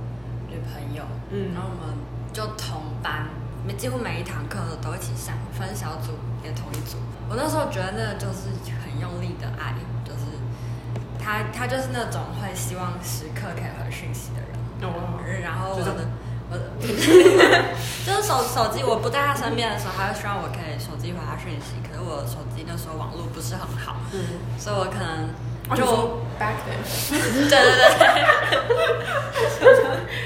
[0.49, 1.95] 女朋友，嗯，然后我们
[2.33, 3.31] 就同班，
[3.65, 6.99] 每几乎每一堂课都一起上，分小组也同一组。
[7.31, 8.51] 我那时候觉得那个就是
[8.83, 10.18] 很用力的爱，就是
[11.29, 14.57] 他他就是那种会希望时刻可以回讯息的人，
[14.89, 15.93] 哦，然后我的
[16.49, 16.73] 我的，
[18.07, 24.25] 就是手手机我不在他身边的时候，他就希望我可以手机回他讯息，可是我手机那时候网络不是很好，嗯，
[24.59, 25.29] 所以我可能。
[25.77, 25.85] 就
[26.41, 26.81] back then，
[27.13, 27.21] 对
[27.53, 27.61] 对
[27.93, 29.69] 对，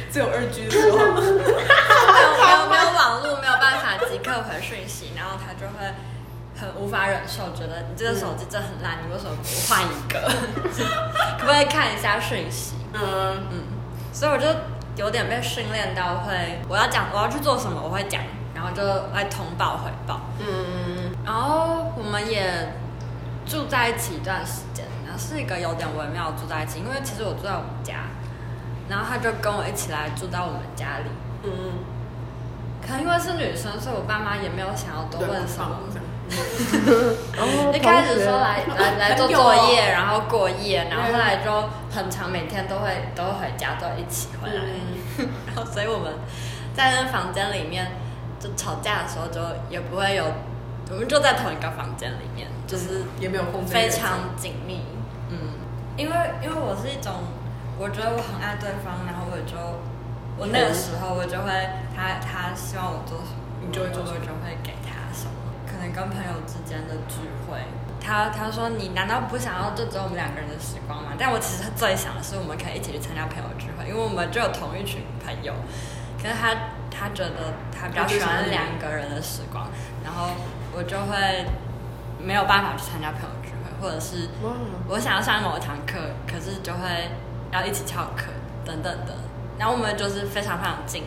[0.08, 5.82] 只 有二 G 的时候，没有没有没有网络，没有办法即刻回讯息，然后他就会
[6.62, 10.30] 很无法忍受，觉得你这个手机真的很烂，你为什么不换一个？
[11.36, 12.76] 可不可以看一下讯息？
[12.94, 13.02] 嗯
[13.50, 13.64] 嗯，
[14.12, 14.46] 所以我就
[14.96, 18.22] 有点被训练到会，我要讲我要去做什么，我会讲，
[18.54, 18.82] 然后就
[19.12, 20.20] 来通报回报。
[20.38, 22.72] 嗯，然后我们也
[23.44, 24.86] 住在一起一段时间。
[25.04, 28.08] 然后是一个有点微妙住在一起，因为其实我住在我们家，
[28.88, 31.10] 然后他就跟我一起来住到我们家里。
[31.42, 31.72] 嗯嗯。
[32.80, 35.80] 可能因为是女生，所以我爸妈也没有想要多问什么。
[37.74, 44.62] 一开始说来来来做作 业，然后过夜，然后后来就很长每天都会都会回家，都一起回来。
[45.46, 46.12] 然后 所以我们
[46.74, 47.92] 在那房间里面
[48.40, 50.24] 就吵架的时候，就也不会有，
[50.90, 54.80] 我们就在同一个房间里面，就是也没有非常紧密。
[55.30, 55.36] 嗯。
[55.96, 57.12] 因为因为我是一种，
[57.78, 59.56] 我觉得我很爱对方，然后我就
[60.38, 61.52] 我那个时候我就会
[61.94, 64.72] 他他希望我做什么，你就会做，我就会给
[65.94, 67.58] 跟朋友之间的聚会，
[68.00, 71.12] 他他说你难道不想要就只有我们两个人的时光吗？
[71.18, 75.52] 但我其实最想的是我们可以一起去参加朋友聚会，因为我们就有同一群朋友。
[76.20, 76.54] 可是他
[76.90, 79.68] 他觉得他比较喜欢两个人的时光，
[80.04, 80.30] 然后
[80.72, 81.46] 我就会
[82.20, 83.70] 没有办法去参加朋友聚会。
[83.82, 84.28] 或者是
[84.86, 87.10] 我想要上某一堂课，可是就会
[87.50, 88.30] 要一起翘课
[88.64, 89.12] 等等的，
[89.58, 91.02] 然后我们就是非常非常近，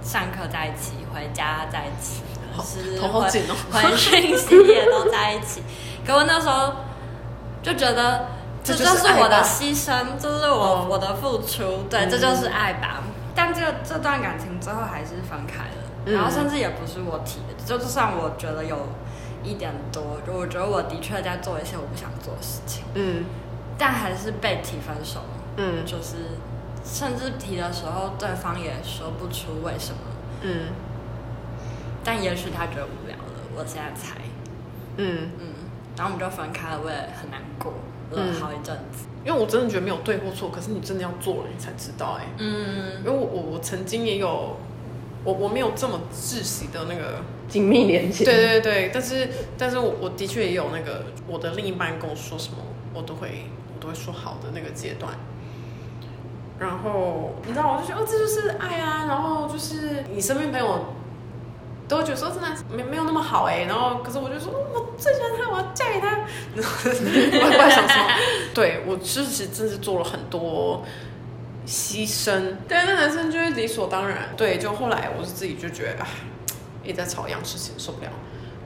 [0.00, 2.22] 上课在一起，回家在一起，
[2.64, 5.62] 是回回讯息也都在一起。
[6.06, 6.72] 可我那时候
[7.62, 8.26] 就觉得
[8.64, 13.02] 这就是我的牺牲，这是我我的付出，对，这就是爱吧。
[13.34, 18.76] 但这这段感情最后还是分开了，然后甚至也不是我提的，就就算我觉得有。
[19.44, 23.24] 一点多，就我觉得我的确在做一些我不想做的事情，嗯，
[23.78, 25.20] 但还是被提分手，
[25.56, 26.16] 嗯，就是
[26.84, 30.00] 甚至提的时候，对方也说不出为什么，
[30.42, 30.66] 嗯，
[32.04, 34.16] 但也许他觉得无聊了，我现在猜，
[34.96, 35.46] 嗯嗯，
[35.96, 37.72] 然后我们就分开了，我也很难过
[38.12, 44.56] 了好一阵子，嗯，因为我真的觉得没有对或错，可是你真的要做了，你才知道，欸，哎，嗯，因为我我曾经也有，
[45.24, 47.22] 我我没有这么窒息的那个。
[47.48, 48.26] 紧密连接。
[48.26, 49.26] 对对对，但是
[49.56, 52.58] 但是我我的确也有那个我的另一半跟我说什么，
[52.92, 55.14] 我都会我都会说好的那个阶段。
[56.58, 59.06] 然后你知道，我就觉得哦，这就是爱啊。
[59.08, 60.92] 然后就是你身边朋友
[61.88, 63.64] 都会觉得说真的没没有那么好哎。
[63.68, 66.18] 然后可是我就说我最喜欢他，我要嫁给他。
[66.54, 68.04] 我也想说，
[68.54, 70.84] 对我其实真是做了很多
[71.66, 72.56] 牺牲。
[72.68, 74.28] 对，那男生就是理所当然。
[74.36, 76.06] 对，就后来我是自己就觉得啊。
[76.84, 78.10] 也在吵一样事情，受不了，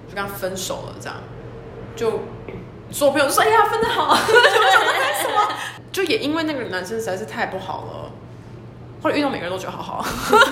[0.08, 0.94] 就跟他分手了。
[1.00, 1.16] 这样，
[1.96, 2.20] 就
[2.92, 5.52] 所有朋友就说：“哎呀，分得好，什么？”
[5.90, 8.11] 就也因为那个男生实在是太不好了，
[9.02, 10.04] 后来遇到每个人都觉得好好，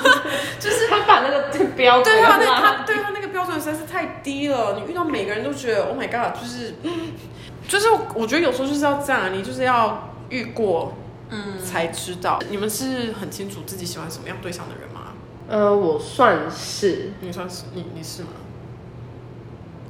[0.59, 4.75] 就是他把那个这个标准，对他那他对他那个标准实在是太低了。
[4.79, 6.75] 你遇到每个人都觉得 “Oh my God”，就是
[7.69, 10.95] 就是我觉得有时候就是要这样，你就是要遇过，
[11.29, 12.41] 嗯，才知道。
[12.51, 15.13] 你们是很清楚自己喜欢什么样对象的人吗？
[15.49, 18.31] 呃，我算是，你算是，你你是吗？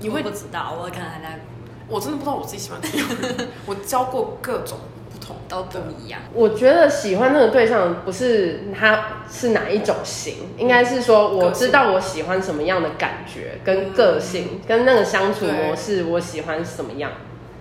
[0.00, 1.40] 你会不知道，我可能还在，
[1.88, 3.06] 我真的不知道我自己喜欢怎样。
[3.66, 4.99] 我交过各种不
[5.30, 6.20] 同，都不一样。
[6.34, 17.12] 我觉得喜欢那个对象不是他是哪一种型，应该是说我知道我喜欢什么样的感觉跟个性，跟那个相处模式，我喜欢什么样。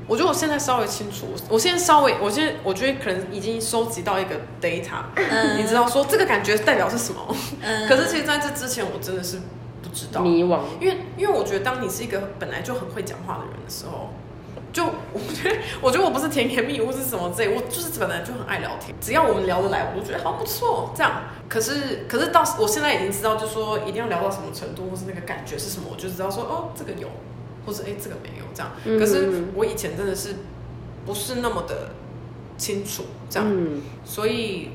[0.08, 7.36] 我觉得我现在稍微清楚，我现在稍微，我现在我觉得可能已经收集到一个 data，、嗯、你知道说这个感觉代表是什么？
[7.62, 9.38] 嗯、可是其实在这之前，我真的是
[9.84, 10.22] 不知道。
[10.22, 14.10] 迷惘，因为因为我觉得当你是一个本来就很会讲话的人的时候，
[14.72, 20.92] 就我觉得我觉得我不是甜言蜜语是什么之类，我就是本来就很爱聊天，只要我们聊得来，我都觉得好不错。
[20.96, 27.08] 这样，可是可是到我现在已经知道，就说一定要聊到什么程度，或是那个感觉是什么，我就知道说哦，这个有。
[27.66, 30.38] 或者哎，这个没有这样，可是我以前真的是
[31.06, 31.92] 不是那么的
[32.58, 34.70] 清楚这样，嗯、所以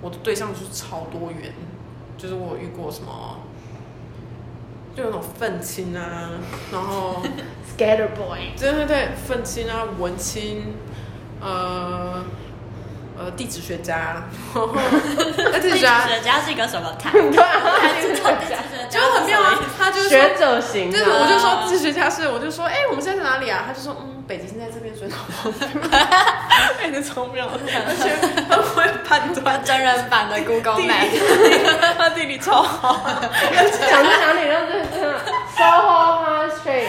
[0.00, 1.52] 我的对象就是超多元，
[2.16, 3.40] 就是我遇过什么，
[4.96, 6.30] 就有那种愤青啊，
[6.72, 7.22] 然后
[7.76, 10.74] scatter Boy，对对对，愤青啊，文青，
[11.40, 12.24] 呃。
[13.22, 14.24] 呃，地质学家，
[15.60, 17.10] 地质学家是一个什么态？
[17.12, 18.56] 对啊，地质学家
[18.88, 19.60] 就很妙啊。
[19.78, 23.64] 他就是学者型，就是我就说地质学家是，我就说，哎，我们现在在哪里啊？
[23.66, 25.10] 他就说，嗯，北极星在这边，所以
[26.80, 27.58] 哎，你超妙，而
[27.98, 28.14] 且
[28.48, 35.18] 他会判断，真人版的 Google Map，他地理超好，讲在哪里都是真的
[35.58, 36.86] ，SOHO High Street，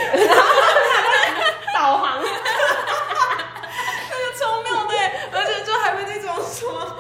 [1.74, 2.22] 导航。
[6.44, 6.96] 说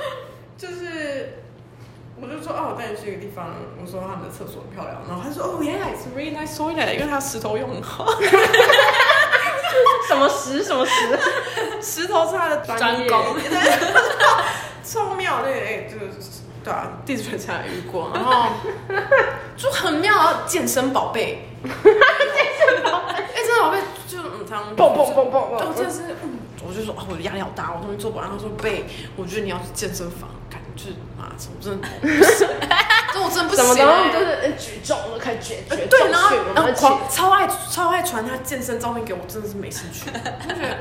[0.57, 1.37] 就是，
[2.19, 3.53] 我就说哦，我带你去一个地方。
[3.79, 8.05] 我说他们的厕所很漂亮，然后他说哦，yeah，it's really nice toilet，因为他石头用很好。
[10.07, 10.63] 什么石？
[10.63, 10.91] 什么石？
[12.01, 13.35] 石头是他的专攻。
[14.83, 18.49] 超妙，对，哎，就是对啊，地质学家也遇过，然后
[19.55, 21.47] 就很妙，健身宝贝。
[21.63, 26.39] 健身宝贝，哎，健身宝贝就嗯，他们蹦蹦蹦蹦蹦，真的是嗯。
[26.67, 28.29] 我就说啊，我的压力好大，我终于做不完。
[28.29, 30.89] 他说贝，我觉得你要去健身房，感觉
[31.29, 32.47] 我真的不行，
[33.13, 33.63] 这我真的不行。
[33.63, 40.05] 什么东西就是举重，开始举举对，然后然后狂超爱超爱传他健身照片给我，真的是没兴趣。
[40.47, 40.73] 就觉得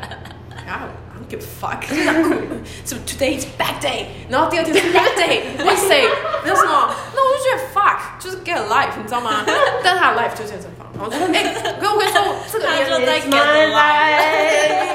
[0.67, 2.31] 啊，I don't give a fuck，就这样酷。
[2.85, 6.09] 什么 Today is back day，然后第二天是 back day，Wednesday，
[6.45, 6.95] 然后什么？
[7.15, 9.45] 那我就觉得 fuck，就是 get a life，你知道吗？
[9.83, 10.90] 但是他的 life 就健身房。
[11.01, 12.23] 然后就说哎，我跟我跟你说，
[12.53, 14.91] 这个年龄在 get a life。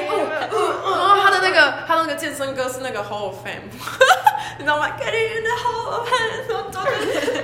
[1.42, 3.70] 那个他那个健身歌是那个 Hall of Fame，
[4.58, 6.92] 你知道吗？Get in the Hall of Fame，然后就
[7.22, 7.44] 是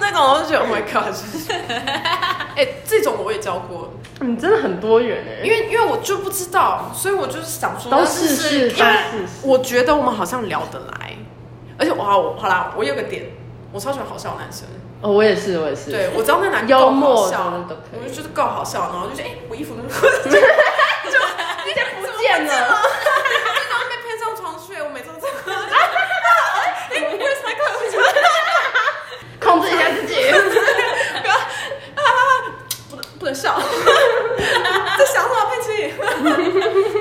[0.00, 1.12] 那种，我就觉得 Oh my God，
[2.56, 3.92] 哎，这种我也教过。
[4.20, 9.04] 你真的很多元哎，因为因为我就不知道，所以我就是想说，都试试看。
[9.42, 11.16] 我觉得我们好像聊得来，
[11.78, 13.24] 而且哇，我好啦，我有个点，
[13.72, 14.66] 我超喜欢好笑的男生。
[15.02, 15.90] 哦，我也是，我也是。
[15.90, 17.52] 对，我知道那男幽默笑，
[17.92, 19.88] 我就觉得够好笑，然后就觉得哎，我衣服 就就
[20.36, 22.52] 一点不见了。
[22.52, 22.78] 然後
[23.88, 24.74] 被噴上床去。
[24.82, 25.30] 我每次都這樣
[29.40, 30.14] 控制一下自己，
[31.22, 32.06] 不要啊！
[32.90, 33.58] 不能不能笑，
[34.98, 35.34] 在想什么？
[35.50, 35.94] 佩奇，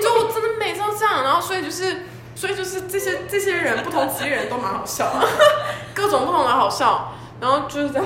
[0.02, 5.14] 就我真的每次都这样，然后所以就是，所以就是这些这些人不同职业人都蛮好笑，
[5.94, 8.06] 各种不同的好笑，然后就是这样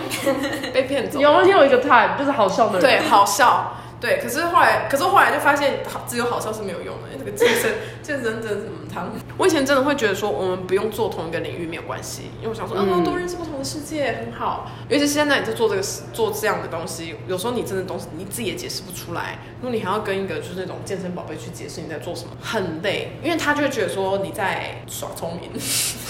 [0.73, 1.19] 被骗走。
[1.19, 3.77] 有，你有一个 type 就是好笑的人，对，好笑。
[3.99, 7.17] 对，可是后来，可是后来就发现，好，只有好笑是没有用的。
[7.17, 7.71] 这个健身，
[8.01, 9.09] 健身真的是很汤。
[9.37, 14.69] 我以前真的会觉得说，我们不用做同一个领域没有关系，因为我想说，嗯，多认识不同的世界很好。
[14.89, 19.39] 尤其是现在你在做这个事，做这样的东西，有时候你真的东西你自己也解释不出来。
[19.61, 25.49] 如果你还要跟一个就是那种健身宝贝去解释你在做什么，很累，因为他就会觉得说你在耍聪明。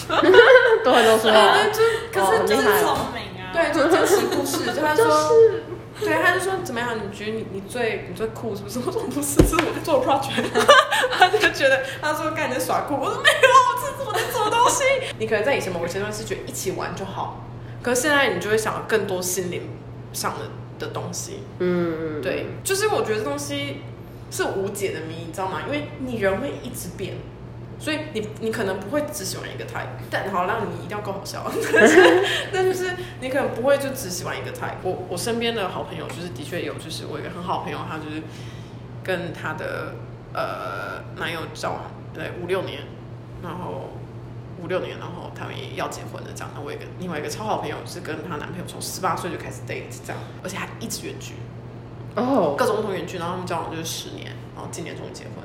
[0.83, 5.05] 都很多说， 对，就可是就是聪明啊，对，就真实故事， 就他说。
[5.99, 6.89] 对，他就说怎么样？
[6.97, 8.79] 你觉得你你最你最酷是不是？
[8.83, 10.43] 我说不是，是我在做 project。
[11.11, 14.83] 他就觉得他说干你在耍酷，我说没有，我这是我在做东西。
[15.19, 17.45] 你可能在以前某个阶段是觉得一起玩就好，
[17.83, 19.69] 可是现在你就会想要更多心灵
[20.11, 21.43] 上的的东西。
[21.59, 23.77] 嗯，对，就是我觉得这东西
[24.31, 25.61] 是无解的谜，你知道吗？
[25.67, 27.13] 因为你人会一直变。
[27.83, 31.43] 所以你你可能不会只喜欢一个 type，但好让你一定要够好笑。
[31.51, 32.23] 但是，
[32.53, 34.75] 但就是你可能不会就只喜欢一个 type。
[34.83, 38.23] 我我身边的好朋友就是的确有，就是我一个很好朋友，他就是
[39.03, 39.95] 跟他的
[40.33, 41.81] 呃男友交往
[42.13, 42.83] 对五六年，
[43.43, 43.89] 然后
[44.63, 46.49] 五六年，然后他们也要结婚的这样。
[46.55, 51.33] 那我一个另外一个超好朋友是跟她男朋友从十八岁就开始 date 这样，而且还一直远距
[52.15, 55.43] 哦，各种不同远距，然后他们交往就是十年，然后今年终于结婚。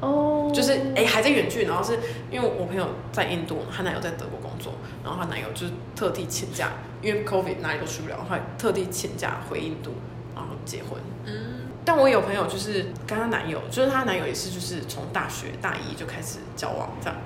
[0.00, 0.54] 哦，oh.
[0.54, 1.98] 就是哎、欸，还在远距，然后是
[2.30, 4.72] 因为我朋友在印度，她男友在德国工作，
[5.04, 6.70] 然后她男友就是特地请假，
[7.02, 9.92] 因为 COVID 哪里都去不了，她特地请假回印度，
[10.34, 11.00] 然后结婚。
[11.26, 17.16] 嗯，但我有朋友就是跟她男友，就是她男友也是就是从大学大一就开始交往这样，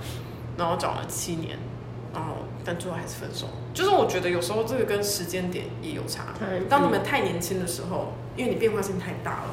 [0.58, 1.56] 然后交往了七年，
[2.12, 3.46] 然后但最后还是分手。
[3.72, 6.26] 就是我觉得有时候这个跟时间点也有差，
[6.68, 9.50] 当你们太年轻的时候，因为你变化性太大了，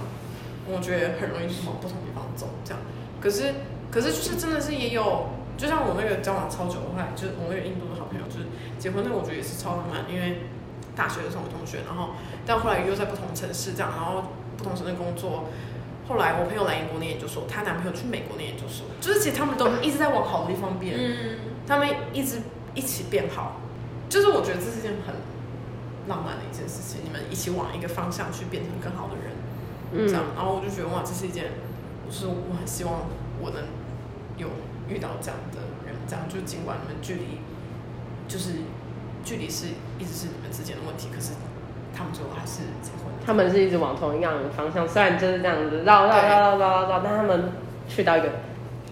[0.67, 2.82] 我觉得很容易往不同地方走这样。
[3.22, 3.53] 可是
[3.91, 8.47] 可是就是真的是也有，就像我那个交往超久的话，就是我那个印度的好朋友，就是
[8.80, 10.41] 结婚那个我觉得也是超浪漫，因为
[10.95, 12.15] 大学的时候同学，然后
[12.45, 15.45] 但后来又在不同城市这样，然后不同城市工作。
[16.09, 22.41] 后来我朋友来英国念研究所，她男朋友去美国念研究所，就是其实他们都一直在往好的地方变，嗯，他们一直
[22.74, 23.61] 一起变好，
[24.09, 25.15] 就是我觉得这是件很
[26.09, 29.32] 浪漫的一件事情，你们一起往一个方向去变成更好的人，
[29.93, 31.45] 嗯，这样，然后我就觉得哇，这是一件，
[32.12, 33.07] 就是我很希望
[33.39, 33.64] 我能
[34.36, 34.49] 有
[34.89, 37.39] 遇到这样的人，这样就尽管你们距离，
[38.28, 38.51] 就是
[39.24, 41.32] 距离是一直是你们之间的问题，可是
[41.95, 43.07] 他们最后还是结婚。
[43.26, 47.53] 他们是一直往同一样的方向，虽然就是这样子绕绕绕绕绕绕绕，但他们
[47.88, 48.28] 去到一个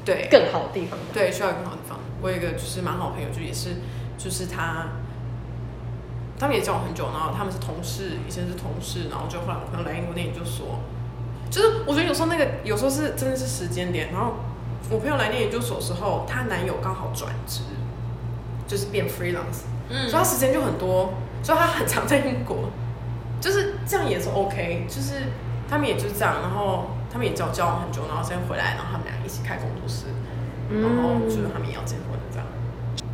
[0.05, 1.99] 对更好的地方，对，去到更好的地方。
[2.21, 3.81] 我有一个就是蛮好朋友，就也是
[4.17, 4.87] 就是他，
[6.39, 10.79] 他们也交往很久，然后他们是同事，以前是同事，然后就后来我朋友来英国念研究所，
[11.49, 14.35] 就是我觉得有时候那个有时候是真的是时间点，然后
[14.89, 17.61] 我朋友来念研究所的时候，她男友刚好转职，
[18.67, 22.69] 就是变 freelance，嗯，所以他时间就很多，所以他很常在英国。
[23.41, 25.13] 就是这样也是 OK，就是
[25.69, 30.07] 他们也就是这样，然后他们也交交往很久，然后先回来，然后他们俩一起开工作室，
[30.69, 32.45] 然后就是他们也要结婚这样，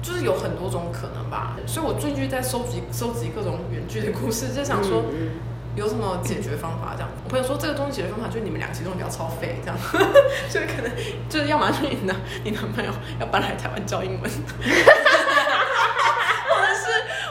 [0.01, 1.55] 就是有很多种可能吧。
[1.67, 5.03] 所以我最近在收集收集各种远距的故事，就想说
[5.75, 7.09] 有什么解决方法这样。
[7.23, 9.77] 我朋友说这个东西解决方法就是你们俩其中比较超费这样，
[10.49, 10.91] 所 以可能
[11.29, 14.31] 就是要么是你男你男朋友要搬来台湾教英文。
[16.47, 16.85] 或者是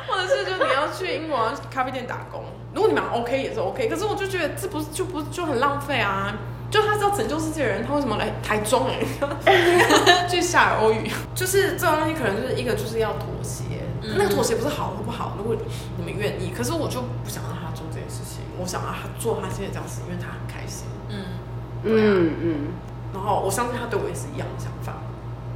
[0.07, 6.35] 或者是就你要去英国咖啡店打工，如果你们 OK 也是 OK，可是我就觉得这不是就不就很浪费啊！
[6.71, 8.99] 就他是要拯救世界的人，他为什么来台中哎、
[9.47, 10.27] 欸？
[10.29, 13.63] 去下尔欧语，就是这种东西可能就是一个就是要妥协，
[14.03, 15.57] 嗯、那个妥协不是好或不好，如果
[15.97, 17.64] 你们愿意，可是我就不想让他
[18.59, 20.87] 我想啊他做他现在这样子，因为他很开心。
[21.09, 21.39] 嗯，
[21.83, 22.49] 对啊、嗯嗯。
[23.13, 24.95] 然后我相信他对我也是一样的想法，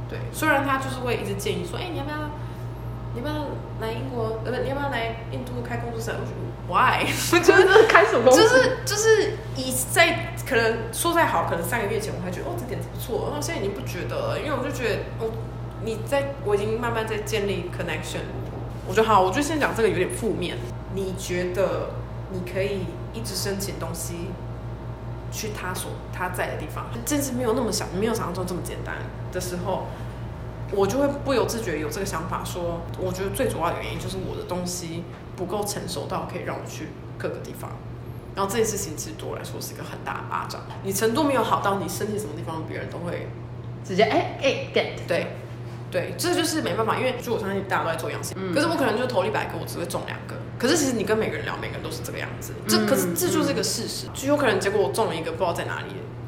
[0.07, 2.17] 对，虽然他就是会一直建议说，哎、欸，你要不要？
[3.11, 3.45] 你要不要
[3.81, 4.39] 来英国？
[4.45, 6.11] 呃，不，你要不要来印度开工作室
[6.69, 7.09] ？Why？
[7.33, 8.31] 我觉得开什么？
[8.31, 15.31] 就是就是以在可能说再好，可能三个月前我还觉得哦这点子不错，然后现在已经不觉得了，因为我就觉得哦
[15.83, 18.21] 你在我已经慢慢在建立 connection。
[18.87, 20.55] 我觉得好，我就先讲这个有点负面。
[20.93, 21.89] 你觉得
[22.31, 24.29] 你可以一直申请东西
[25.31, 28.95] 去他所他在的地方，甚至没有那么想，没有想象中这么简单
[29.31, 29.85] 的时候。
[30.71, 35.03] 我就会不由自觉有这个想法，说我觉得最主要的原因就是我的东西
[35.35, 37.71] 不够成熟到可以让我去各个地方，
[38.35, 40.61] 然后这件事情其实对我来说是一个很大的巴掌。
[40.83, 43.27] 你程度没有好到你申请什么地方，别人都会
[43.83, 45.25] 直接哎哎 get 对
[45.89, 50.35] 对，这就是没办法，因为就我相信大家都在做样型，嗯、可是我可能就投一百个，我只会中两个。
[50.59, 55.87] 可是其实你跟每个人聊，每个人都是这个样子，这可是这就是一个事实，就有可能结果我中了一个不知道在哪里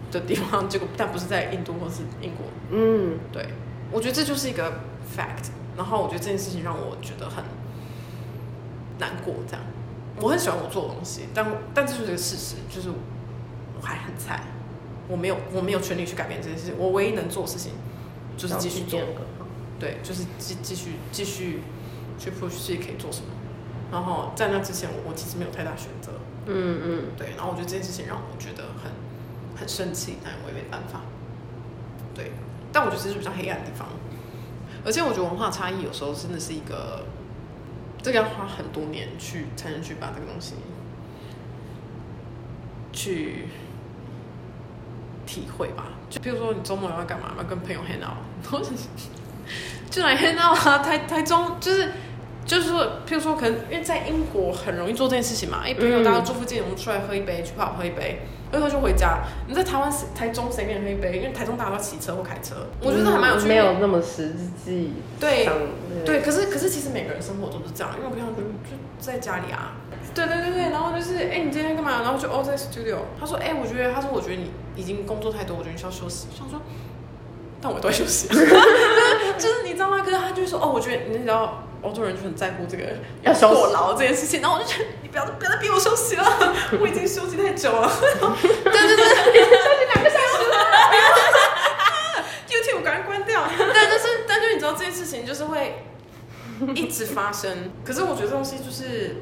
[0.09, 3.49] 的地方，结果但不是在印度或是英国，嗯，对。
[3.91, 4.71] 我觉得这就是一个
[5.13, 7.43] fact，然后我觉得这件事情让我觉得很
[8.99, 9.35] 难过。
[9.45, 9.61] 这样，
[10.21, 14.43] 我很喜欢我做的东西，但但这就是一个事实，就是我还很菜，
[15.09, 16.73] 我没有我没有权利去改变这件事情。
[16.77, 17.73] 我唯一能做的事情
[18.37, 19.01] 就是继续做，
[19.77, 21.59] 对，就是继继续继续
[22.17, 23.25] 去 push 自己可以做什么。
[23.91, 26.13] 然后在那之前我，我其实没有太大选择。
[26.45, 27.31] 嗯嗯，对。
[27.35, 28.91] 然后我觉得这件事情让我觉得很
[29.59, 31.01] 很生气，但我也没办法。
[32.15, 32.31] 对。
[32.71, 33.87] 但我觉得这是比较黑暗的地方，
[34.85, 37.03] 而且我觉得文化差异有时候真的是一个，
[38.01, 40.55] 这个要花很多年去才能去把这个东西
[42.93, 43.47] 去
[45.25, 45.89] 体会吧。
[46.09, 47.33] 就比如说你周末要干嘛？
[47.37, 48.65] 要跟朋友 hang out，
[49.89, 50.77] 就来 hang out 啊！
[50.77, 51.91] 台台中就是
[52.45, 55.61] 就是说，譬如说可能因为在英国很容易做这件事情嘛。
[55.63, 58.21] 哎，朋友大家住附近，我们出来喝一杯，去泡喝一杯。
[58.51, 59.19] 然后就回家。
[59.47, 61.19] 你在台湾、台中谁跟你喝一杯？
[61.19, 63.47] 因为台中大家都骑车或开车，我觉得还蛮有趣的。
[63.47, 64.33] 没有那么实
[64.65, 64.91] 际。
[65.17, 65.47] 对
[66.03, 68.47] 对，可是可是其实每个人生活都是这样，因为我平常就就
[68.99, 69.77] 在家里啊。
[70.13, 72.01] 对对对对，然后就是哎，你今天干嘛？
[72.01, 72.97] 然后就哦在 studio。
[73.17, 76.27] 他说哎，我觉得他说我觉得你已经工作太多，我觉得你需要休息。
[76.37, 76.59] 想说，
[77.61, 78.27] 但我都在休息。
[79.39, 80.03] 就是你知道吗？
[80.03, 81.63] 可是他就说哦，我觉得你知道。
[81.81, 82.83] 欧洲人就很在乎这个
[83.23, 86.23] 要坐牢这件事情，然后我就觉得你不要不要再逼我休息了，
[86.79, 87.91] 我已经休息太久了。
[87.99, 90.55] 对对对，休息两个小时了
[92.47, 93.43] ，YouTube 赶快关掉。
[93.57, 95.83] 但，但是但是你知道这件事情就是会
[96.75, 99.17] 一直发生，可是我觉得这东西就是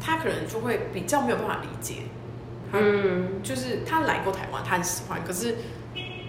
[0.00, 2.02] 他可能就会比较没有办法理解。
[2.72, 5.56] 嗯，就是他来过台湾，他很喜欢，可是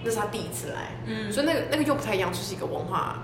[0.04, 3.24] 那是他第一次来，嗯，所以那个那个又不太一样，就是一个文化。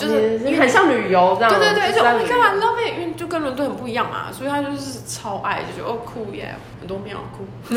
[0.00, 1.50] 就是很像旅游这样。
[1.58, 7.44] 对对对，就 Oh my 旅游 God，I love it，因为就跟伦敦很不一样嘛，所以他就是超爱，就觉得哦酷耶，很多庙酷，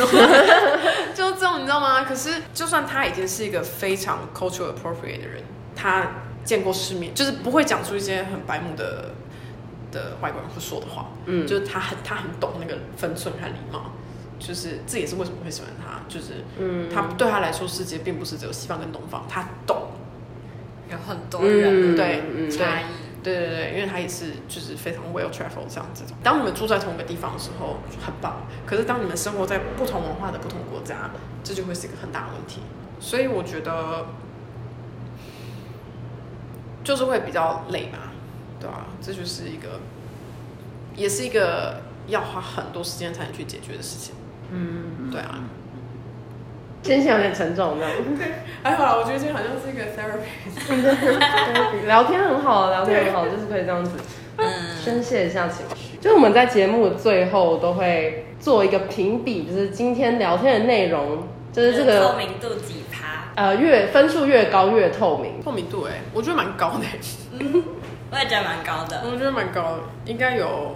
[1.13, 2.03] 就这种你知道吗？
[2.03, 5.43] 可是就算他已经是一个非常 cultural appropriate 的人，
[5.75, 6.07] 他
[6.43, 9.11] 见过世面，就是不会讲出一些很白目的
[9.91, 13.91] 的外国人会说的话，嗯，就是他很他很懂那个分寸和礼貌。
[14.39, 19.83] 就是这也是为什么会喜欢他，就是嗯，他对他来说世界并不是只有西方跟东方，他懂，
[20.93, 22.83] 有很多人、嗯、对差异，
[23.21, 26.15] 对对对，因为他也是就是非常 well traveled 这样这种。
[26.23, 31.09] 当你们住在同一个地方的时候很棒，可是当你们生活在不同文化的不同国家，
[31.43, 32.61] 这就会是一个很大的问题。
[32.99, 34.05] 所以我觉得
[36.83, 38.11] 就是会比较累吧，
[38.59, 38.87] 对吧、啊？
[39.01, 39.79] 这就是一个，
[40.95, 44.13] 也是一个要花很多时间才能去解决的事情。
[44.51, 45.39] 嗯，对啊，
[46.83, 47.91] 心情有点沉重，这样。
[48.61, 50.27] 还好啦，我觉得今天好像是一个 therapy，
[51.87, 53.91] 聊天很好，聊天很好，就是可以这样子，
[54.83, 55.97] 宣泄一下情绪。
[55.99, 61.23] 就是我们在节目最后都会做一个评比，就是今天聊天的内容，
[61.53, 63.31] 就是这个透明度几趴？
[63.35, 66.85] 呃，越分数越高越透明，透明度哎，我觉得蛮高的，
[67.39, 67.63] 嗯，
[68.11, 70.75] 我也觉得蛮高的，我觉得蛮高的，应该有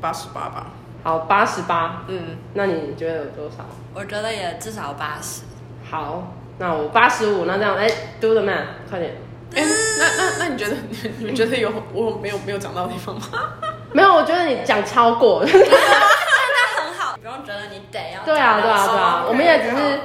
[0.00, 0.66] 八十八吧。
[1.06, 2.02] 好，八十八。
[2.08, 3.64] 嗯，那你觉得有多少？
[3.94, 5.42] 我觉得也至少八十。
[5.88, 7.44] 好，那我八十五。
[7.44, 9.14] 那这样，哎、欸、，do the math，快点。
[9.54, 9.68] 哎、欸，
[10.00, 13.22] 那那那你觉得你 你们觉得有我没有没有讲到的地方吗？
[13.94, 15.44] 没有，我觉得你讲超过。
[15.44, 18.24] 那很好，不用觉得你得要。
[18.24, 19.24] 对啊，对啊，对啊。
[19.28, 20.00] 我们也只是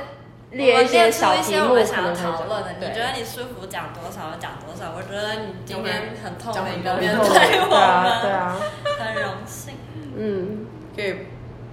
[0.51, 2.75] 列一些小题目，可能讨论的。
[2.79, 4.93] 你觉得你舒服讲多少就讲多少。
[4.95, 8.55] 我觉得你今天很透明的面对我们，对啊，
[8.99, 9.73] 很荣幸。
[10.15, 10.67] 嗯。
[10.95, 11.15] 可以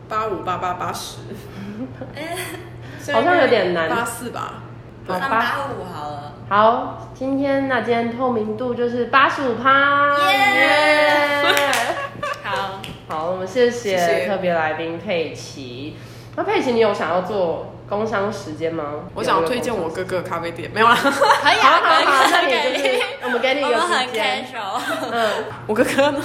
[0.09, 1.19] 八五八八八十，
[2.15, 2.37] 哎，
[3.13, 3.89] 好像有点难。
[3.89, 4.63] 八四吧，
[5.07, 6.35] 八八五好了。
[6.49, 10.17] 好，今天那今天透明度就是八十五趴。
[10.31, 11.45] 耶！
[12.43, 15.97] 好，好，我们谢谢特别来宾佩奇。
[16.37, 18.85] 那佩奇，你有想要做工商时间吗？
[19.15, 20.95] 我想推荐我哥哥咖啡店，没有啊？
[20.95, 24.47] 可以啊，可以，那你就是 我们给你一个时间。
[25.11, 26.23] 嗯，我哥哥呢，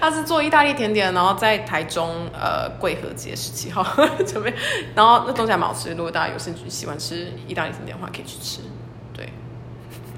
[0.00, 3.86] 他是做意大利甜点，然后在台中呃贵和街十七号。
[4.26, 4.52] 准备，
[4.96, 8.62] 然后那东西还蛮好吃，如果大家有兴趣喜欢吃意大利甜点的话，可以去吃。
[9.14, 9.28] 对，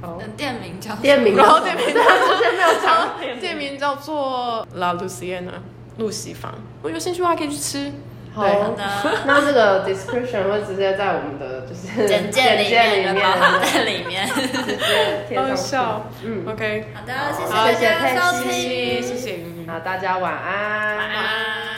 [0.01, 5.61] 哦，店名叫店名，然后店名之前没有讲，店名叫做 La Luciana
[5.99, 7.93] 露西坊，如果有兴趣的话可以去吃。
[8.35, 8.47] 好。
[8.76, 8.85] 的，
[9.26, 16.26] 那这个 description 会直接在我们的就是简介里面，包含在里面，直接贴上去。
[16.26, 21.74] 嗯，OK，好的，谢谢大家收听，谢谢，好，大家晚安，晚安。